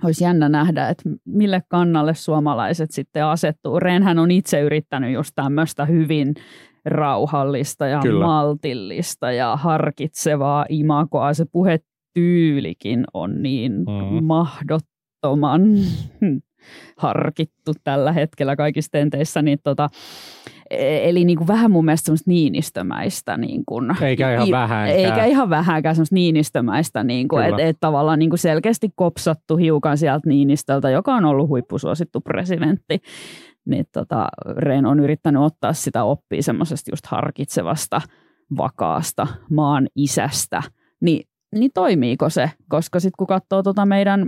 olisi 0.03 0.23
jännä 0.23 0.49
nähdä, 0.49 0.89
että 0.89 1.09
mille 1.25 1.61
kannalle 1.67 2.13
suomalaiset 2.13 2.91
sitten 2.91 3.25
asettuu. 3.25 3.79
Renhän 3.79 4.19
on 4.19 4.31
itse 4.31 4.61
yrittänyt 4.61 5.13
just 5.13 5.31
tämmöistä 5.35 5.85
hyvin 5.85 6.33
rauhallista 6.85 7.87
ja 7.87 7.99
Kyllä. 7.99 8.25
maltillista 8.25 9.31
ja 9.31 9.55
harkitsevaa 9.55 10.65
imakoa. 10.69 11.33
Se 11.33 11.45
puhetyylikin 11.51 13.03
on 13.13 13.43
niin 13.43 13.71
mm. 13.71 14.23
mahdottoman 14.23 15.61
harkittu 16.97 17.71
tällä 17.83 18.11
hetkellä 18.11 18.55
kaikissa 18.55 18.91
tenteissä, 18.91 19.41
niin 19.41 19.59
tota, 19.63 19.89
eli 20.69 21.25
niin 21.25 21.37
kuin 21.37 21.47
vähän 21.47 21.71
mun 21.71 21.85
mielestä 21.85 22.05
semmoista 22.05 22.29
niinistömäistä. 22.31 23.37
Niin 23.37 23.63
kuin, 23.65 24.03
eikä 24.03 24.33
ihan 24.33 24.51
vähänkään. 24.51 24.99
Eikä 24.99 25.25
ihan 25.25 25.49
vähänkään 25.49 25.95
semmoista 25.95 26.15
niinistömäistä, 26.15 27.03
niin 27.03 27.27
kuin, 27.27 27.45
että 27.45 27.63
et 27.63 27.77
tavallaan 27.79 28.19
niin 28.19 28.29
kuin 28.29 28.39
selkeästi 28.39 28.89
kopsattu 28.95 29.57
hiukan 29.57 29.97
sieltä 29.97 30.29
Niinistöltä, 30.29 30.89
joka 30.89 31.15
on 31.15 31.25
ollut 31.25 31.49
huippusuosittu 31.49 32.21
presidentti. 32.21 33.01
Niin 33.65 33.85
tota, 33.93 34.27
Rehn 34.57 34.85
on 34.85 34.99
yrittänyt 34.99 35.41
ottaa 35.41 35.73
sitä 35.73 36.03
oppia 36.03 36.43
semmoisesta 36.43 36.91
just 36.91 37.05
harkitsevasta, 37.05 38.01
vakaasta 38.57 39.27
maan 39.51 39.87
isästä. 39.95 40.63
Ni, 41.01 41.21
niin 41.55 41.71
toimiiko 41.73 42.29
se? 42.29 42.51
Koska 42.69 42.99
sitten 42.99 43.17
kun 43.17 43.27
katsoo 43.27 43.63
tota 43.63 43.85
meidän 43.85 44.25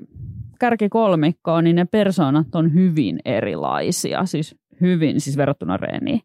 kärkikolmikkoa, 0.59 1.61
niin 1.61 1.75
ne 1.75 1.85
persoonat 1.85 2.55
on 2.55 2.73
hyvin 2.73 3.19
erilaisia. 3.25 4.25
Siis 4.25 4.55
hyvin, 4.81 5.21
siis 5.21 5.37
verrattuna 5.37 5.77
Reeniin. 5.77 6.21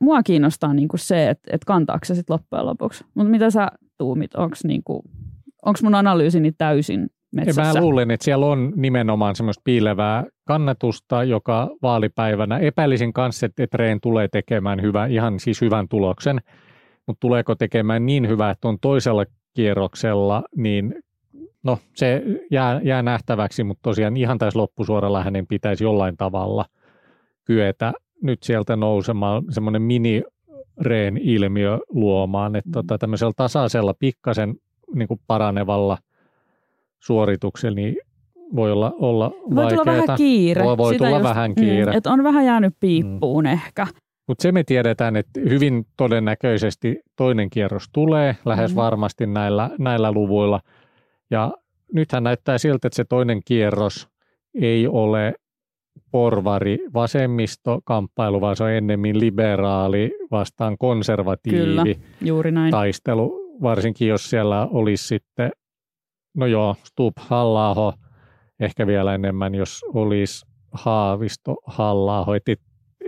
Mua, 0.00 0.22
kiinnostaa 0.22 0.74
niinku 0.74 0.96
se, 0.96 1.30
että 1.30 1.50
et 1.52 1.64
kantaako 1.64 2.04
se 2.04 2.14
sitten 2.14 2.34
loppujen 2.34 2.66
lopuksi. 2.66 3.04
Mutta 3.14 3.30
mitä 3.30 3.50
sä 3.50 3.68
tuumit? 3.98 4.34
Onko 4.34 4.56
niinku, 4.64 5.02
mun 5.82 5.94
analyysini 5.94 6.52
täysin 6.52 7.08
metsässä? 7.32 7.62
Ja 7.62 7.74
mä 7.74 7.80
luulen, 7.80 8.10
että 8.10 8.24
siellä 8.24 8.46
on 8.46 8.72
nimenomaan 8.76 9.36
semmoista 9.36 9.62
piilevää 9.64 10.24
kannatusta, 10.46 11.24
joka 11.24 11.70
vaalipäivänä 11.82 12.58
epäilisin 12.58 13.12
kanssa, 13.12 13.46
että, 13.46 13.62
että 13.62 13.76
Reen 13.76 14.00
tulee 14.00 14.28
tekemään 14.28 14.82
hyvä, 14.82 15.06
ihan 15.06 15.40
siis 15.40 15.60
hyvän 15.60 15.88
tuloksen, 15.88 16.40
mutta 17.06 17.20
tuleeko 17.20 17.54
tekemään 17.54 18.06
niin 18.06 18.28
hyvää, 18.28 18.50
että 18.50 18.68
on 18.68 18.78
toisella 18.80 19.24
kierroksella, 19.54 20.42
niin 20.56 20.94
no 21.62 21.78
se 21.94 22.22
jää, 22.50 22.80
jää 22.84 23.02
nähtäväksi, 23.02 23.64
mutta 23.64 23.82
tosiaan 23.82 24.16
ihan 24.16 24.38
tässä 24.38 24.58
loppusuoralla 24.58 25.24
hänen 25.24 25.46
pitäisi 25.46 25.84
jollain 25.84 26.16
tavalla– 26.16 26.64
kyetä 27.50 27.92
nyt 28.22 28.42
sieltä 28.42 28.76
nousemaan 28.76 29.42
semmoinen 29.50 29.82
mini 29.82 30.22
reen 30.80 31.16
ilmiö 31.16 31.78
luomaan, 31.88 32.56
että 32.56 32.70
tota, 32.72 32.98
tämmöisellä 32.98 33.32
tasaisella 33.36 33.94
pikkasen 33.94 34.54
niin 34.94 35.08
kuin 35.08 35.20
paranevalla 35.26 35.98
suorituksella 37.00 37.74
niin 37.74 37.96
voi 38.56 38.72
olla, 38.72 38.92
olla 38.98 39.30
voi 39.30 39.56
vaikeaa. 39.64 39.84
tulla 39.84 39.96
vähän 39.96 40.16
kiire. 40.16 40.64
Voi, 40.64 40.76
voi 40.76 40.96
tulla 40.96 41.10
just, 41.10 41.22
vähän 41.22 41.54
kiire. 41.54 41.92
Mm, 41.92 41.98
että 41.98 42.10
on 42.10 42.24
vähän 42.24 42.44
jäänyt 42.44 42.74
piippuun 42.80 43.44
mm. 43.44 43.50
ehkä. 43.50 43.86
Mutta 44.26 44.42
se 44.42 44.52
me 44.52 44.64
tiedetään, 44.64 45.16
että 45.16 45.40
hyvin 45.40 45.86
todennäköisesti 45.96 47.00
toinen 47.16 47.50
kierros 47.50 47.88
tulee 47.92 48.36
lähes 48.44 48.70
mm. 48.70 48.76
varmasti 48.76 49.26
näillä, 49.26 49.70
näillä 49.78 50.12
luvuilla. 50.12 50.60
Ja 51.30 51.52
nythän 51.92 52.24
näyttää 52.24 52.58
siltä, 52.58 52.88
että 52.88 52.96
se 52.96 53.04
toinen 53.04 53.40
kierros 53.44 54.08
ei 54.60 54.88
ole 54.88 55.34
porvari 56.10 56.78
vasemmisto 56.94 57.80
kamppailu, 57.84 58.40
vaan 58.40 58.56
se 58.56 58.64
on 58.64 58.70
ennemmin 58.70 59.20
liberaali 59.20 60.12
vastaan 60.30 60.78
konservatiivi 60.78 61.58
Kyllä, 61.58 61.84
juuri 62.20 62.50
näin. 62.52 62.70
taistelu, 62.70 63.58
varsinkin 63.62 64.08
jos 64.08 64.30
siellä 64.30 64.68
olisi 64.70 65.06
sitten, 65.06 65.50
no 66.36 66.46
joo, 66.46 66.76
Stup 66.84 67.14
halla 67.16 67.94
ehkä 68.60 68.86
vielä 68.86 69.14
enemmän, 69.14 69.54
jos 69.54 69.84
olisi 69.94 70.46
Haavisto 70.72 71.56
halla 71.66 72.24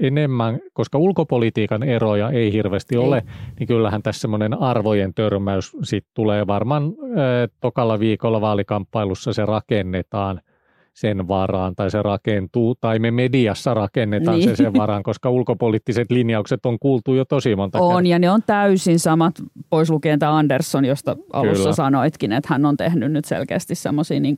enemmän, 0.02 0.60
koska 0.72 0.98
ulkopolitiikan 0.98 1.82
eroja 1.82 2.30
ei 2.30 2.52
hirveästi 2.52 2.94
ei. 2.94 3.00
ole, 3.00 3.22
niin 3.58 3.66
kyllähän 3.66 4.02
tässä 4.02 4.20
semmoinen 4.20 4.62
arvojen 4.62 5.14
törmäys 5.14 5.76
sit 5.82 6.06
tulee 6.14 6.46
varmaan 6.46 6.84
äh, 6.84 7.50
tokalla 7.60 7.98
viikolla 7.98 8.40
vaalikamppailussa 8.40 9.32
se 9.32 9.46
rakennetaan– 9.46 10.40
sen 10.94 11.28
varaan 11.28 11.76
tai 11.76 11.90
se 11.90 12.02
rakentuu, 12.02 12.74
tai 12.74 12.98
me 12.98 13.10
mediassa 13.10 13.74
rakennetaan 13.74 14.38
niin. 14.38 14.48
se 14.48 14.56
sen 14.56 14.74
varaan, 14.74 15.02
koska 15.02 15.30
ulkopoliittiset 15.30 16.10
linjaukset 16.10 16.66
on 16.66 16.78
kuultu 16.78 17.14
jo 17.14 17.24
tosi 17.24 17.56
monta 17.56 17.78
On, 17.78 17.88
kertaa. 17.88 18.10
ja 18.10 18.18
ne 18.18 18.30
on 18.30 18.42
täysin 18.46 18.98
samat, 18.98 19.34
pois 19.70 19.90
lukien 19.90 20.18
tämä 20.18 20.36
Andersson, 20.36 20.84
josta 20.84 21.16
alussa 21.32 21.62
Kyllä. 21.62 21.74
sanoitkin, 21.74 22.32
että 22.32 22.48
hän 22.50 22.64
on 22.64 22.76
tehnyt 22.76 23.12
nyt 23.12 23.24
selkeästi 23.24 23.74
semmoisia 23.74 24.20
niin 24.20 24.36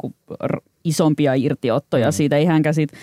isompia 0.85 1.35
irtiottoja 1.35 2.09
mm. 2.09 2.13
siitä, 2.13 2.37
ei 2.37 2.45
hänkään 2.45 2.75
siitä, 2.75 2.97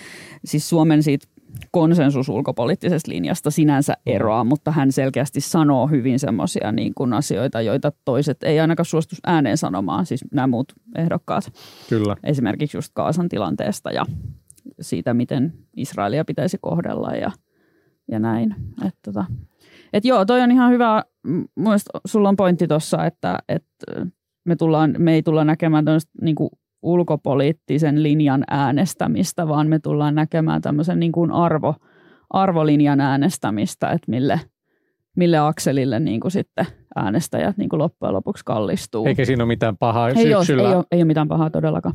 siis 0.44 0.68
Suomen 0.68 1.02
siitä 1.02 1.26
konsensus 1.70 2.28
ulkopoliittisesta 2.28 3.10
linjasta 3.10 3.50
sinänsä 3.50 3.92
mm. 3.92 4.12
eroa, 4.12 4.44
mutta 4.44 4.70
hän 4.70 4.92
selkeästi 4.92 5.40
sanoo 5.40 5.86
hyvin 5.86 6.18
semmoisia 6.18 6.72
niin 6.72 6.94
kuin 6.94 7.12
asioita, 7.12 7.60
joita 7.60 7.92
toiset 8.04 8.42
ei 8.42 8.60
ainakaan 8.60 8.86
suostu 8.86 9.16
ääneen 9.26 9.56
sanomaan, 9.56 10.06
siis 10.06 10.24
nämä 10.32 10.46
muut 10.46 10.72
ehdokkaat. 10.96 11.52
Kyllä. 11.88 12.16
Esimerkiksi 12.24 12.76
just 12.76 12.90
Kaasan 12.94 13.28
tilanteesta 13.28 13.90
ja 13.90 14.06
siitä, 14.80 15.14
miten 15.14 15.52
Israelia 15.76 16.24
pitäisi 16.24 16.58
kohdella 16.60 17.10
ja, 17.10 17.30
ja 18.10 18.18
näin. 18.18 18.54
Et, 18.86 18.94
tota, 19.04 19.24
et 19.92 20.04
joo, 20.04 20.24
toi 20.24 20.40
on 20.40 20.50
ihan 20.50 20.72
hyvä. 20.72 21.04
Mielestäni 21.56 22.00
sulla 22.04 22.28
on 22.28 22.36
pointti 22.36 22.68
tuossa, 22.68 23.04
että, 23.06 23.38
että 23.48 24.06
me, 24.44 24.56
tullaan, 24.56 24.94
me 24.98 25.14
ei 25.14 25.22
tulla 25.22 25.44
näkemään 25.44 25.84
niin 26.20 26.34
kuin 26.34 26.50
ulkopoliittisen 26.82 28.02
linjan 28.02 28.44
äänestämistä, 28.50 29.48
vaan 29.48 29.68
me 29.68 29.78
tullaan 29.78 30.14
näkemään 30.14 30.62
tämmöisen 30.62 31.00
niin 31.00 31.12
kuin 31.12 31.30
arvo, 31.30 31.74
arvolinjan 32.30 33.00
äänestämistä, 33.00 33.90
että 33.90 34.10
mille, 34.10 34.40
mille 35.16 35.38
akselille 35.38 36.00
niin 36.00 36.20
kuin 36.20 36.32
sitten 36.32 36.66
äänestäjät 36.96 37.56
niin 37.56 37.68
kuin 37.68 37.80
loppujen 37.80 38.14
lopuksi 38.14 38.44
kallistuu. 38.44 39.06
Eikä 39.06 39.24
siinä 39.24 39.44
ole 39.44 39.48
mitään 39.48 39.76
pahaa 39.76 40.08
ei 40.08 40.14
syksyllä. 40.14 40.62
Ole, 40.62 40.70
ei, 40.70 40.76
ole, 40.76 40.84
ei 40.92 40.98
ole 40.98 41.04
mitään 41.04 41.28
pahaa 41.28 41.50
todellakaan. 41.50 41.94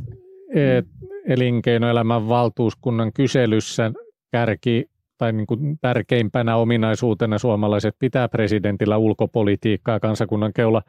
Et 0.53 0.85
elinkeinoelämän 1.27 2.27
valtuuskunnan 2.27 3.13
kyselyssä 3.13 3.91
kärki 4.31 4.85
tai 5.17 5.33
niin 5.33 5.47
kuin 5.47 5.77
tärkeimpänä 5.81 6.55
ominaisuutena 6.55 7.37
suomalaiset 7.37 7.95
pitää 7.99 8.27
presidentillä 8.27 8.97
ulkopolitiikkaa 8.97 9.99
kansakunnan 9.99 10.53
keula 10.53 10.81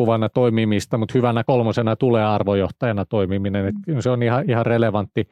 kuvana 0.00 0.28
toimimista, 0.28 0.98
mutta 0.98 1.12
hyvänä 1.14 1.44
kolmosena 1.44 1.96
tulee 1.96 2.24
arvojohtajana 2.24 3.04
toimiminen. 3.04 3.66
Et 3.66 3.74
se 4.00 4.10
on 4.10 4.22
ihan, 4.22 4.50
ihan 4.50 4.66
relevantti 4.66 5.28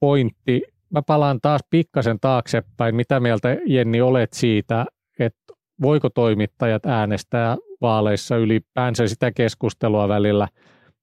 pointti. 0.00 0.62
Mä 0.90 1.02
palaan 1.02 1.38
taas 1.42 1.60
pikkasen 1.70 2.20
taaksepäin. 2.20 2.94
Mitä 2.94 3.20
mieltä 3.20 3.56
Jenni 3.66 4.00
olet 4.00 4.32
siitä, 4.32 4.86
että 5.18 5.54
voiko 5.82 6.10
toimittajat 6.10 6.86
äänestää 6.86 7.56
vaaleissa 7.80 8.36
ylipäänsä 8.36 9.08
sitä 9.08 9.32
keskustelua 9.32 10.08
välillä 10.08 10.48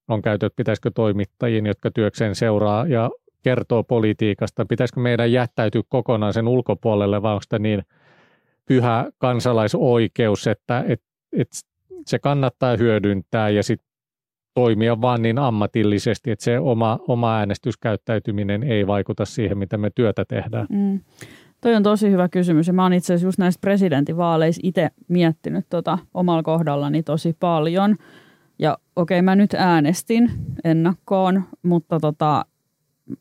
on 0.07 0.21
käyty, 0.21 0.45
että 0.45 0.57
pitäisikö 0.57 0.91
toimittajien, 0.95 1.65
jotka 1.65 1.91
työkseen 1.91 2.35
seuraa 2.35 2.85
ja 2.87 3.09
kertoo 3.43 3.83
politiikasta, 3.83 4.65
pitäisikö 4.65 4.99
meidän 4.99 5.31
jättäytyä 5.31 5.81
kokonaan 5.89 6.33
sen 6.33 6.47
ulkopuolelle 6.47 7.21
vai 7.21 7.33
onko 7.33 7.41
sitä 7.41 7.59
niin 7.59 7.83
pyhä 8.65 9.11
kansalaisoikeus, 9.17 10.47
että, 10.47 10.83
että, 10.87 11.05
että 11.33 11.74
se 12.05 12.19
kannattaa 12.19 12.77
hyödyntää 12.77 13.49
ja 13.49 13.63
sitten 13.63 13.87
toimia 14.53 15.01
vaan 15.01 15.21
niin 15.21 15.39
ammatillisesti, 15.39 16.31
että 16.31 16.45
se 16.45 16.59
oma, 16.59 16.99
oma 17.07 17.37
äänestyskäyttäytyminen 17.37 18.63
ei 18.63 18.87
vaikuta 18.87 19.25
siihen, 19.25 19.57
mitä 19.57 19.77
me 19.77 19.89
työtä 19.95 20.25
tehdään. 20.25 20.67
Mm. 20.69 20.99
Toi 21.61 21.75
on 21.75 21.83
tosi 21.83 22.11
hyvä 22.11 22.29
kysymys 22.29 22.67
ja 22.67 22.73
mä 22.73 22.83
oon 22.83 22.93
itse 22.93 23.13
asiassa 23.13 23.27
just 23.27 23.37
näistä 23.37 23.61
presidentinvaaleissa 23.61 24.61
itse 24.63 24.89
miettinyt 25.07 25.65
tota 25.69 25.97
omalla 26.13 26.43
kohdallani 26.43 27.03
tosi 27.03 27.35
paljon. 27.39 27.95
Ja 28.59 28.77
okei, 28.95 29.19
okay, 29.19 29.25
mä 29.25 29.35
nyt 29.35 29.53
äänestin 29.53 30.31
ennakkoon, 30.63 31.43
mutta 31.63 31.99
tota, 31.99 32.45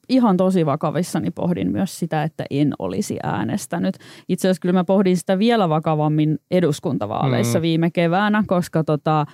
ihan 0.08 0.36
tosi 0.36 0.66
vakavissani 0.66 1.30
pohdin 1.30 1.72
myös 1.72 1.98
sitä, 1.98 2.22
että 2.22 2.44
en 2.50 2.72
olisi 2.78 3.18
äänestänyt. 3.22 3.94
Itse 4.28 4.48
asiassa 4.48 4.60
kyllä 4.60 4.72
mä 4.72 4.84
pohdin 4.84 5.16
sitä 5.16 5.38
vielä 5.38 5.68
vakavammin 5.68 6.38
eduskuntavaaleissa 6.50 7.58
mm. 7.58 7.62
viime 7.62 7.90
keväänä, 7.90 8.44
koska 8.46 8.84
tota, 8.84 9.26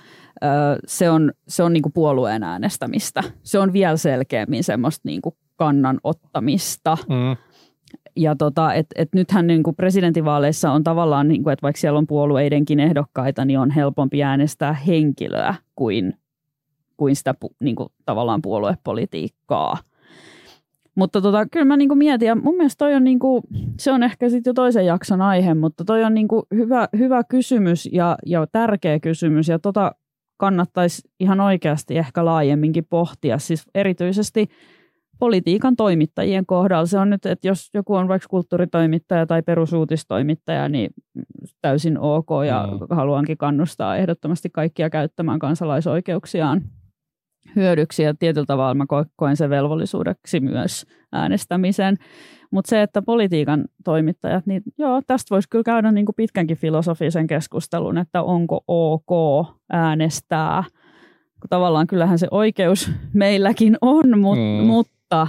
se 0.87 1.09
on, 1.09 1.31
se 1.47 1.63
on 1.63 1.73
niinku 1.73 1.89
puolueen 1.89 2.43
äänestämistä. 2.43 3.23
Se 3.43 3.59
on 3.59 3.73
vielä 3.73 3.97
selkeämmin 3.97 4.63
semmoista 4.63 5.01
niinku 5.05 5.37
kannan 5.55 5.99
ottamista. 6.03 6.97
Mm. 7.09 7.37
Ja 8.15 8.35
tota, 8.35 8.73
et, 8.73 8.87
et 8.95 9.09
nythän 9.13 9.47
niinku 9.47 9.73
presidentinvaaleissa 9.73 10.71
on 10.71 10.83
tavallaan, 10.83 11.27
niinku, 11.27 11.49
että 11.49 11.63
vaikka 11.63 11.79
siellä 11.79 11.97
on 11.97 12.07
puolueidenkin 12.07 12.79
ehdokkaita, 12.79 13.45
niin 13.45 13.59
on 13.59 13.71
helpompi 13.71 14.23
äänestää 14.23 14.73
henkilöä 14.73 15.55
kuin, 15.75 16.13
kuin 16.97 17.15
sitä 17.15 17.35
niinku, 17.59 17.91
tavallaan 18.05 18.41
puoluepolitiikkaa– 18.41 19.77
mutta 21.01 21.21
tota, 21.21 21.45
kyllä 21.45 21.65
mä 21.65 21.77
niinku 21.77 21.95
mietin, 21.95 22.27
ja 22.27 22.35
mun 22.35 22.55
mielestä 22.55 22.77
toi 22.85 22.95
on 22.95 23.03
niinku, 23.03 23.41
se 23.79 23.91
on 23.91 24.03
ehkä 24.03 24.29
sitten 24.29 24.51
jo 24.51 24.53
toisen 24.53 24.85
jakson 24.85 25.21
aihe, 25.21 25.53
mutta 25.53 25.85
toi 25.85 26.03
on 26.03 26.13
niinku 26.13 26.43
hyvä, 26.55 26.87
hyvä 26.97 27.23
kysymys 27.23 27.89
ja, 27.91 28.17
ja 28.25 28.47
tärkeä 28.51 28.99
kysymys, 28.99 29.47
ja 29.47 29.59
tota 29.59 29.95
kannattaisi 30.37 31.01
ihan 31.19 31.39
oikeasti 31.39 31.97
ehkä 31.97 32.25
laajemminkin 32.25 32.85
pohtia, 32.89 33.37
siis 33.37 33.65
erityisesti 33.75 34.47
politiikan 35.19 35.75
toimittajien 35.75 36.45
kohdalla. 36.45 36.85
Se 36.85 36.97
on 36.97 37.09
nyt, 37.09 37.25
että 37.25 37.47
jos 37.47 37.69
joku 37.73 37.95
on 37.95 38.07
vaikka 38.07 38.27
kulttuuritoimittaja 38.29 39.25
tai 39.25 39.41
perusuutistoimittaja, 39.41 40.69
niin 40.69 40.89
täysin 41.61 41.99
ok, 41.99 42.29
ja 42.47 42.67
mm. 42.71 42.95
haluankin 42.95 43.37
kannustaa 43.37 43.97
ehdottomasti 43.97 44.49
kaikkia 44.49 44.89
käyttämään 44.89 45.39
kansalaisoikeuksiaan 45.39 46.61
hyödyksi 47.55 48.03
ja 48.03 48.13
tietyllä 48.13 48.45
tavalla 48.45 48.73
mä 48.73 48.85
koen 49.15 49.37
sen 49.37 49.49
velvollisuudeksi 49.49 50.39
myös 50.39 50.85
äänestämisen. 51.11 51.97
Mutta 52.51 52.69
se, 52.69 52.81
että 52.81 53.01
politiikan 53.01 53.65
toimittajat, 53.83 54.45
niin 54.45 54.61
joo, 54.77 55.01
tästä 55.07 55.35
voisi 55.35 55.49
kyllä 55.49 55.63
käydä 55.63 55.91
niin 55.91 56.05
kuin 56.05 56.15
pitkänkin 56.15 56.57
filosofisen 56.57 57.27
keskustelun, 57.27 57.97
että 57.97 58.23
onko 58.23 58.63
ok 58.67 59.47
äänestää. 59.71 60.63
Tavallaan 61.49 61.87
kyllähän 61.87 62.19
se 62.19 62.27
oikeus 62.31 62.91
meilläkin 63.13 63.77
on, 63.81 64.19
mut, 64.19 64.37
mm. 64.37 64.65
mutta... 64.65 65.27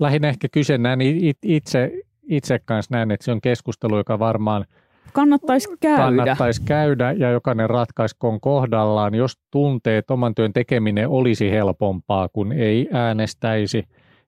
Lähinnä 0.00 0.28
ehkä 0.28 0.48
kyse 0.52 0.78
näin 0.78 1.00
itse, 1.42 1.92
itse 2.28 2.58
kanssa 2.58 2.94
näin, 2.94 3.10
että 3.10 3.24
se 3.24 3.32
on 3.32 3.40
keskustelu, 3.40 3.96
joka 3.96 4.18
varmaan– 4.18 4.64
kannattaisi 5.12 5.68
käydä. 5.80 5.96
Kannattaisi 5.96 6.62
käydä 6.64 7.12
ja 7.12 7.30
jokainen 7.30 7.70
ratkaiskoon 7.70 8.40
kohdallaan. 8.40 9.14
Jos 9.14 9.38
tuntee, 9.50 9.98
että 9.98 10.14
oman 10.14 10.34
työn 10.34 10.52
tekeminen 10.52 11.08
olisi 11.08 11.50
helpompaa, 11.50 12.28
kun 12.28 12.52
ei 12.52 12.88
äänestäisi, 12.92 13.84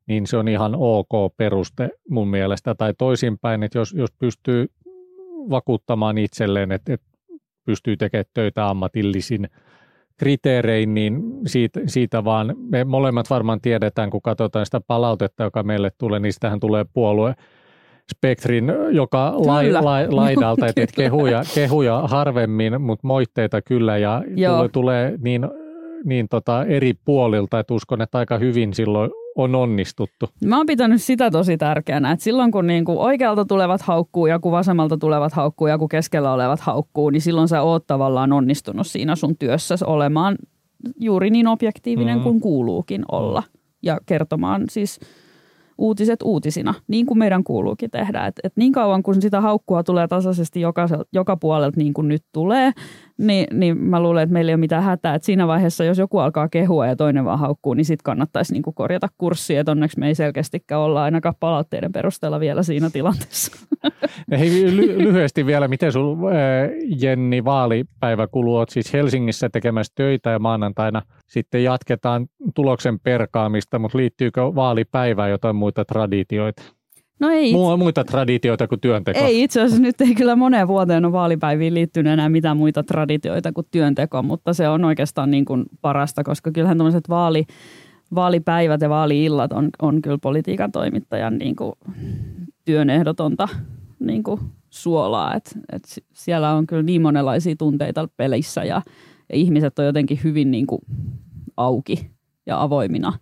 niin 0.07 0.27
se 0.27 0.37
on 0.37 0.49
ihan 0.49 0.75
ok 0.79 1.37
peruste 1.37 1.91
mun 2.09 2.29
mielestä. 2.29 2.75
Tai 2.75 2.95
toisinpäin, 2.99 3.63
että 3.63 3.79
jos, 3.79 3.93
jos 3.93 4.11
pystyy 4.19 4.67
vakuuttamaan 5.51 6.19
itselleen, 6.19 6.73
että, 6.73 6.93
että 6.95 7.07
pystyy 7.65 7.97
tekemään 7.97 8.25
töitä 8.35 8.69
ammatillisin 8.69 9.49
kriteerein, 10.17 10.95
niin 10.95 11.23
siitä, 11.47 11.81
siitä 11.87 12.25
vaan, 12.25 12.55
me 12.59 12.85
molemmat 12.85 13.31
varmaan 13.31 13.61
tiedetään, 13.61 14.11
kun 14.11 14.23
katsotaan 14.23 14.67
sitä 14.67 14.81
palautetta, 14.81 15.43
joka 15.45 15.63
meille 15.63 15.91
tulee, 15.99 16.21
niin 16.21 16.33
sitähän 16.33 16.61
tulee 16.61 16.85
puolue 16.93 17.35
spektrin 18.11 18.73
joka 18.91 19.35
lai, 19.37 19.73
lai, 19.83 20.09
laidalta, 20.09 20.67
että 20.67 20.83
et 20.83 20.93
kehuja, 20.93 21.43
kehuja 21.55 22.01
harvemmin, 22.01 22.83
mutta 22.83 23.07
moitteita 23.07 23.63
kyllä. 23.63 23.99
Ja 23.99 24.23
tulee, 24.37 24.69
tulee 24.69 25.19
niin, 25.23 25.49
niin 26.05 26.29
tota 26.29 26.65
eri 26.65 26.95
puolilta, 27.05 27.59
että 27.59 27.75
uskon, 27.75 28.03
että 28.03 28.19
aika 28.19 28.39
hyvin 28.39 28.75
silloin 28.75 29.11
on 29.37 29.55
onnistuttu. 29.55 30.29
Mä 30.45 30.57
oon 30.57 30.67
pitänyt 30.67 31.03
sitä 31.03 31.31
tosi 31.31 31.57
tärkeänä, 31.57 32.11
että 32.11 32.23
silloin 32.23 32.53
kun 32.53 32.67
niinku 32.67 33.03
oikealta 33.03 33.45
tulevat 33.45 33.83
haukkuu 33.83 34.27
ja 34.27 34.39
kun 34.39 34.53
vasemmalta 34.53 34.99
tulevat 34.99 35.33
haukkuu 35.33 35.67
ja 35.67 35.79
kun 35.79 35.89
keskellä 35.89 36.33
olevat 36.33 36.61
haukkuu, 36.61 37.11
niin 37.11 37.21
silloin 37.21 37.49
sä 37.49 37.63
oot 37.63 37.87
tavallaan 37.87 38.33
onnistunut 38.33 38.87
siinä 38.87 39.17
sun 39.17 39.37
työssä 39.37 39.75
olemaan 39.87 40.37
juuri 41.01 41.31
niin 41.31 41.47
objektiivinen 41.47 42.17
mm. 42.17 42.23
kuin 42.23 42.41
kuuluukin 42.41 43.05
olla. 43.13 43.43
Ja 43.83 43.99
kertomaan 44.07 44.65
siis– 44.69 45.01
uutiset 45.81 46.23
uutisina, 46.23 46.75
niin 46.89 47.07
kuin 47.07 47.19
meidän 47.19 47.45
kuuluukin 47.45 47.91
tehdä. 47.91 48.27
Et, 48.27 48.41
et 48.45 48.53
niin 48.57 48.73
kauan 48.73 49.03
kun 49.03 49.23
sitä 49.23 49.41
haukkua 49.41 49.83
tulee 49.83 50.09
tasaisesti 50.09 50.61
joka, 50.61 50.89
joka 51.13 51.37
puolelta 51.37 51.77
niin 51.77 51.95
kuin 51.95 52.09
nyt 52.09 52.25
tulee, 52.33 52.73
niin, 53.21 53.47
niin 53.53 53.79
mä 53.79 54.03
luulen, 54.03 54.23
että 54.23 54.33
meillä 54.33 54.51
ei 54.51 54.55
ole 54.55 54.61
mitään 54.61 54.83
hätää. 54.83 55.15
Et 55.15 55.23
siinä 55.23 55.47
vaiheessa, 55.47 55.85
jos 55.85 55.99
joku 55.99 56.19
alkaa 56.19 56.49
kehua 56.49 56.87
ja 56.87 56.97
toinen 56.97 57.25
vaan 57.25 57.39
haukkuu, 57.39 57.75
niin 57.75 57.85
sitten 57.85 58.05
kannattaisi 58.05 58.53
niin 58.53 58.63
kuin 58.63 58.75
korjata 58.75 59.09
kurssia. 59.19 59.61
että 59.61 59.73
onneksi 59.73 59.99
me 59.99 60.07
ei 60.07 60.15
selkeästikään 60.15 60.81
olla 60.81 61.03
ainakaan 61.03 61.35
palautteiden 61.41 61.93
perusteella 61.93 62.41
vielä 62.41 62.63
siinä 62.63 62.91
tilanteessa. 62.91 63.67
Hei, 64.39 64.77
ly- 64.77 64.99
lyhyesti 64.99 65.47
vielä, 65.47 65.69
miten 65.69 65.93
sun 65.93 66.19
Jenni 67.03 67.45
vaalipäivä 67.45 68.27
kuluu? 68.27 68.57
Olet 68.57 68.69
siis 68.69 68.93
Helsingissä 68.93 69.49
tekemässä 69.49 69.93
töitä 69.95 70.31
ja 70.31 70.39
maanantaina 70.39 71.03
sitten 71.27 71.65
jatketaan 71.65 72.27
tuloksen 72.55 73.01
perkaamista, 73.01 73.79
mutta 73.79 73.99
liittyykö 73.99 74.55
vaalipäivään 74.55 75.31
jotain 75.31 75.57
muita 75.57 75.85
traditioita? 75.85 76.63
No 77.21 77.31
ei 77.31 77.51
itse... 77.51 77.77
Muita 77.77 78.05
traditioita 78.05 78.69
kuin 78.69 78.81
työnteko? 78.81 79.19
Ei 79.19 79.43
itse 79.43 79.61
asiassa 79.61 79.83
nyt 79.83 80.01
ei 80.01 80.15
kyllä 80.15 80.37
moneen 80.37 80.69
vuoteen 80.69 81.05
ole 81.05 81.13
vaalipäiviin 81.13 81.75
liittynyt 81.75 82.13
enää 82.13 82.29
mitään 82.29 82.57
muita 82.57 82.83
traditioita 82.83 83.53
kuin 83.53 83.67
työnteko, 83.71 84.23
mutta 84.23 84.55
se 84.55 84.69
on 84.69 84.85
oikeastaan 84.85 85.31
niin 85.31 85.45
kuin 85.45 85.65
parasta, 85.81 86.25
koska 86.25 86.53
kyllähän 86.53 86.79
tämmöiset 86.79 87.09
vaali, 87.09 87.47
vaalipäivät 88.15 88.81
ja 88.81 88.89
vaaliillat 88.89 89.53
on, 89.53 89.71
on 89.83 90.03
kyllä 90.03 90.19
politiikan 90.19 90.73
toimittajan 90.73 91.39
niin 91.39 91.57
kuin, 91.57 91.73
työn 92.65 92.91
ehdotonta 92.91 93.49
niin 93.99 94.23
kuin, 94.23 94.41
suolaa. 94.71 95.35
Et, 95.35 95.59
et 95.73 95.83
siellä 96.13 96.55
on 96.55 96.67
kyllä 96.67 96.83
niin 96.83 97.03
monenlaisia 97.03 97.57
tunteita 97.57 98.09
pelissä 98.17 98.65
ja, 98.65 98.83
ja 99.29 99.37
ihmiset 99.37 99.79
on 99.79 99.85
jotenkin 99.85 100.21
hyvin 100.25 100.51
niin 100.51 100.67
kuin, 100.67 100.81
auki 101.57 102.11
ja 102.47 102.63
avoimina 102.63 103.13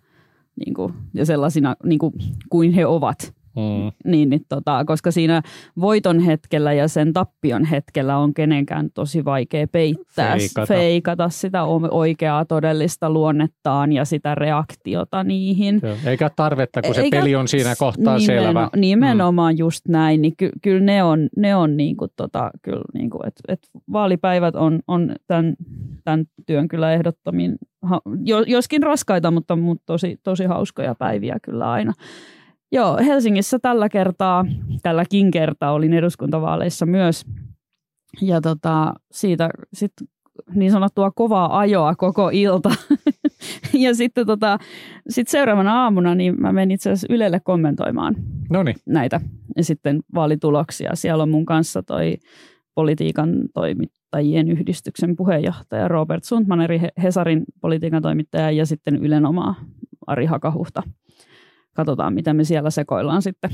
niin 0.65 0.73
kuin, 0.73 0.93
ja 1.13 1.25
sellaisina 1.25 1.75
niin 1.83 1.99
kuin, 1.99 2.13
kuin 2.49 2.71
he 2.71 2.85
ovat. 2.85 3.38
Mm. 3.55 4.11
Niin, 4.11 4.29
niin 4.29 4.41
tota, 4.49 4.85
koska 4.85 5.11
siinä 5.11 5.41
voiton 5.79 6.19
hetkellä 6.19 6.73
ja 6.73 6.87
sen 6.87 7.13
tappion 7.13 7.65
hetkellä 7.65 8.17
on 8.17 8.33
kenenkään 8.33 8.89
tosi 8.93 9.25
vaikea 9.25 9.67
peittää, 9.67 10.37
feikata, 10.37 10.65
feikata 10.67 11.29
sitä 11.29 11.63
oikeaa 11.91 12.45
todellista 12.45 13.09
luonnettaan 13.09 13.91
ja 13.91 14.05
sitä 14.05 14.35
reaktiota 14.35 15.23
niihin. 15.23 15.79
Joo. 15.83 15.95
Eikä 16.05 16.29
tarvetta, 16.35 16.81
kun 16.81 16.95
se 16.95 17.01
Eikä, 17.01 17.17
peli 17.17 17.35
on 17.35 17.47
siinä 17.47 17.75
kohtaa 17.79 18.17
nimeno, 18.17 18.43
selvä. 18.43 18.69
Nimenomaan 18.75 19.55
mm. 19.55 19.59
just 19.59 19.87
näin, 19.87 20.21
niin 20.21 20.33
ky, 20.37 20.51
kyllä 20.61 20.83
ne 20.83 21.03
on, 21.03 21.29
ne 21.37 21.55
on 21.55 21.77
niinku 21.77 22.07
tota, 22.15 22.51
kyllä 22.61 22.83
niinku, 22.93 23.19
et, 23.27 23.33
et 23.47 23.59
vaalipäivät 23.91 24.55
on, 24.55 24.79
on 24.87 25.15
tämän, 25.27 25.55
tämän 26.03 26.25
työn 26.45 26.67
kyllä 26.67 26.93
ehdottomin, 26.93 27.55
joskin 28.47 28.83
raskaita, 28.83 29.31
mutta, 29.31 29.55
mutta 29.55 29.83
tosi, 29.85 30.19
tosi 30.23 30.45
hauskoja 30.45 30.95
päiviä 30.95 31.37
kyllä 31.41 31.71
aina. 31.71 31.93
Joo, 32.71 32.97
Helsingissä 33.05 33.59
tällä 33.59 33.89
kertaa, 33.89 34.45
tälläkin 34.83 35.31
kertaa 35.31 35.71
olin 35.71 35.93
eduskuntavaaleissa 35.93 36.85
myös. 36.85 37.25
Ja 38.21 38.41
tota, 38.41 38.93
siitä 39.11 39.49
sitten 39.73 40.07
niin 40.55 40.71
sanottua 40.71 41.11
kovaa 41.11 41.59
ajoa 41.59 41.95
koko 41.95 42.29
ilta. 42.33 42.69
ja 43.83 43.95
sitten 43.95 44.27
tota, 44.27 44.57
sit 45.09 45.27
seuraavana 45.27 45.83
aamuna 45.83 46.15
niin 46.15 46.41
mä 46.41 46.53
menin 46.53 46.75
itse 46.75 46.91
asiassa 46.91 47.13
Ylelle 47.13 47.39
kommentoimaan 47.39 48.15
Noniin. 48.49 48.75
näitä 48.85 49.21
ja 49.57 49.63
sitten 49.63 49.99
vaalituloksia. 50.15 50.95
Siellä 50.95 51.23
on 51.23 51.29
mun 51.29 51.45
kanssa 51.45 51.83
toi 51.83 52.17
politiikan 52.75 53.35
toimittajien 53.53 54.49
yhdistyksen 54.49 55.15
puheenjohtaja 55.15 55.87
Robert 55.87 56.23
Sundman, 56.23 56.61
eri 56.61 56.81
Hesarin 57.03 57.43
politiikan 57.61 58.01
toimittaja 58.01 58.51
ja 58.51 58.65
sitten 58.65 58.95
Ylen 58.95 59.25
oma 59.25 59.55
Ari 60.07 60.25
Hakahuhta 60.25 60.83
katsotaan, 61.79 62.13
miten 62.13 62.35
me 62.35 62.43
siellä 62.43 62.69
sekoillaan 62.69 63.21
sitten 63.21 63.49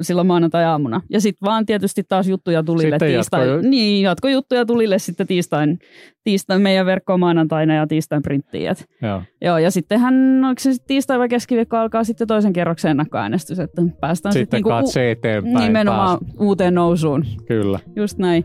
silloin 0.00 0.26
maanantai-aamuna. 0.26 1.00
Ja 1.10 1.20
sitten 1.20 1.46
vaan 1.46 1.66
tietysti 1.66 2.02
taas 2.08 2.28
juttuja 2.28 2.62
tulille 2.62 2.98
tiistain. 2.98 3.48
Jatko... 3.48 3.68
Niin, 3.68 4.02
jatkojuttuja 4.02 4.66
tulille 4.66 4.98
sitten 4.98 5.26
tiistain, 5.26 5.78
tiistain 6.24 6.62
meidän 6.62 6.86
verkkoon 6.86 7.20
maanantaina 7.20 7.74
ja 7.74 7.86
tiistain 7.86 8.22
printtiin. 8.22 8.70
Et, 8.70 8.84
Joo. 9.02 9.22
joo. 9.40 9.58
ja 9.58 9.70
sittenhän, 9.70 10.14
onko 10.44 10.58
se 10.58 10.72
sitten 10.72 10.88
tiistai 10.88 11.18
vai 11.18 11.28
keskiviikko 11.28 11.76
alkaa 11.76 12.04
sitten 12.04 12.26
toisen 12.26 12.52
kerroksen 12.52 12.90
ennakkoäänestys, 12.90 13.58
että 13.60 13.82
päästään 14.00 14.32
sitten 14.32 14.58
sit 14.58 14.66
niinku, 14.66 15.00
eteenpäin 15.10 15.66
nimenomaan 15.66 16.18
taas. 16.18 16.34
uuteen 16.40 16.74
nousuun. 16.74 17.24
Kyllä. 17.46 17.78
Just 17.96 18.18
näin. 18.18 18.44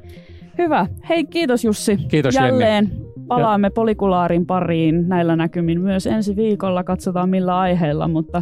Hyvä. 0.57 0.87
Hei, 1.09 1.25
kiitos 1.25 1.63
Jussi. 1.63 1.97
Kiitos 1.97 2.35
Jälleen. 2.35 2.91
Jenni. 2.91 3.11
Palaamme 3.27 3.67
ja. 3.67 3.71
polikulaarin 3.71 4.45
pariin 4.45 5.09
näillä 5.09 5.35
näkymin 5.35 5.81
myös 5.81 6.07
ensi 6.07 6.35
viikolla. 6.35 6.83
Katsotaan 6.83 7.29
millä 7.29 7.59
aiheella, 7.59 8.07
mutta 8.07 8.41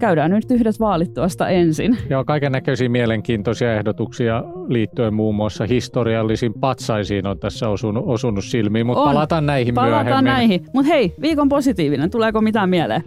käydään 0.00 0.30
nyt 0.30 0.50
yhdet 0.50 0.80
vaalit 0.80 1.14
tuosta 1.14 1.48
ensin. 1.48 1.98
Joo, 2.10 2.24
kaiken 2.24 2.52
näköisiä 2.52 2.88
mielenkiintoisia 2.88 3.74
ehdotuksia 3.74 4.44
liittyen 4.68 5.14
muun 5.14 5.34
muassa 5.34 5.64
historiallisiin 5.64 6.54
patsaisiin 6.60 7.26
on 7.26 7.38
tässä 7.38 7.68
osunut, 7.68 8.04
osunut 8.06 8.44
silmiin, 8.44 8.86
mutta 8.86 9.04
palataan 9.04 9.46
näihin 9.46 9.74
palataan 9.74 10.04
myöhemmin. 10.06 10.24
näihin. 10.24 10.66
Mutta 10.74 10.92
hei, 10.92 11.14
viikon 11.20 11.48
positiivinen, 11.48 12.10
tuleeko 12.10 12.40
mitään 12.40 12.70
mieleen? 12.70 13.02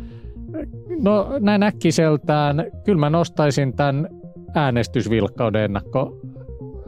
No 1.02 1.28
näin 1.40 1.64
äkkiseltään, 1.64 2.66
kyllä 2.86 3.00
mä 3.00 3.10
nostaisin 3.10 3.76
tämän 3.76 4.08
äänestysvilkkauden 4.56 5.64
ennakko 5.64 6.20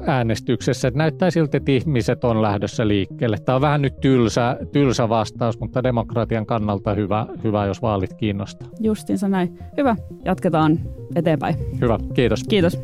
äänestyksessä. 0.07 0.87
Että 0.87 0.97
näyttää 0.97 1.31
siltä, 1.31 1.57
että 1.57 1.71
ihmiset 1.71 2.23
on 2.23 2.41
lähdössä 2.41 2.87
liikkeelle. 2.87 3.37
Tämä 3.45 3.55
on 3.55 3.61
vähän 3.61 3.81
nyt 3.81 3.99
tylsä, 4.01 4.57
tylsä 4.71 5.09
vastaus, 5.09 5.59
mutta 5.59 5.83
demokratian 5.83 6.45
kannalta 6.45 6.93
hyvä, 6.93 7.25
hyvä, 7.43 7.65
jos 7.65 7.81
vaalit 7.81 8.13
kiinnostaa. 8.13 8.67
Justinsa 8.79 9.27
näin. 9.27 9.59
Hyvä, 9.77 9.95
jatketaan 10.25 10.79
eteenpäin. 11.15 11.55
Hyvä, 11.81 11.97
kiitos. 12.13 12.43
Kiitos. 12.43 12.79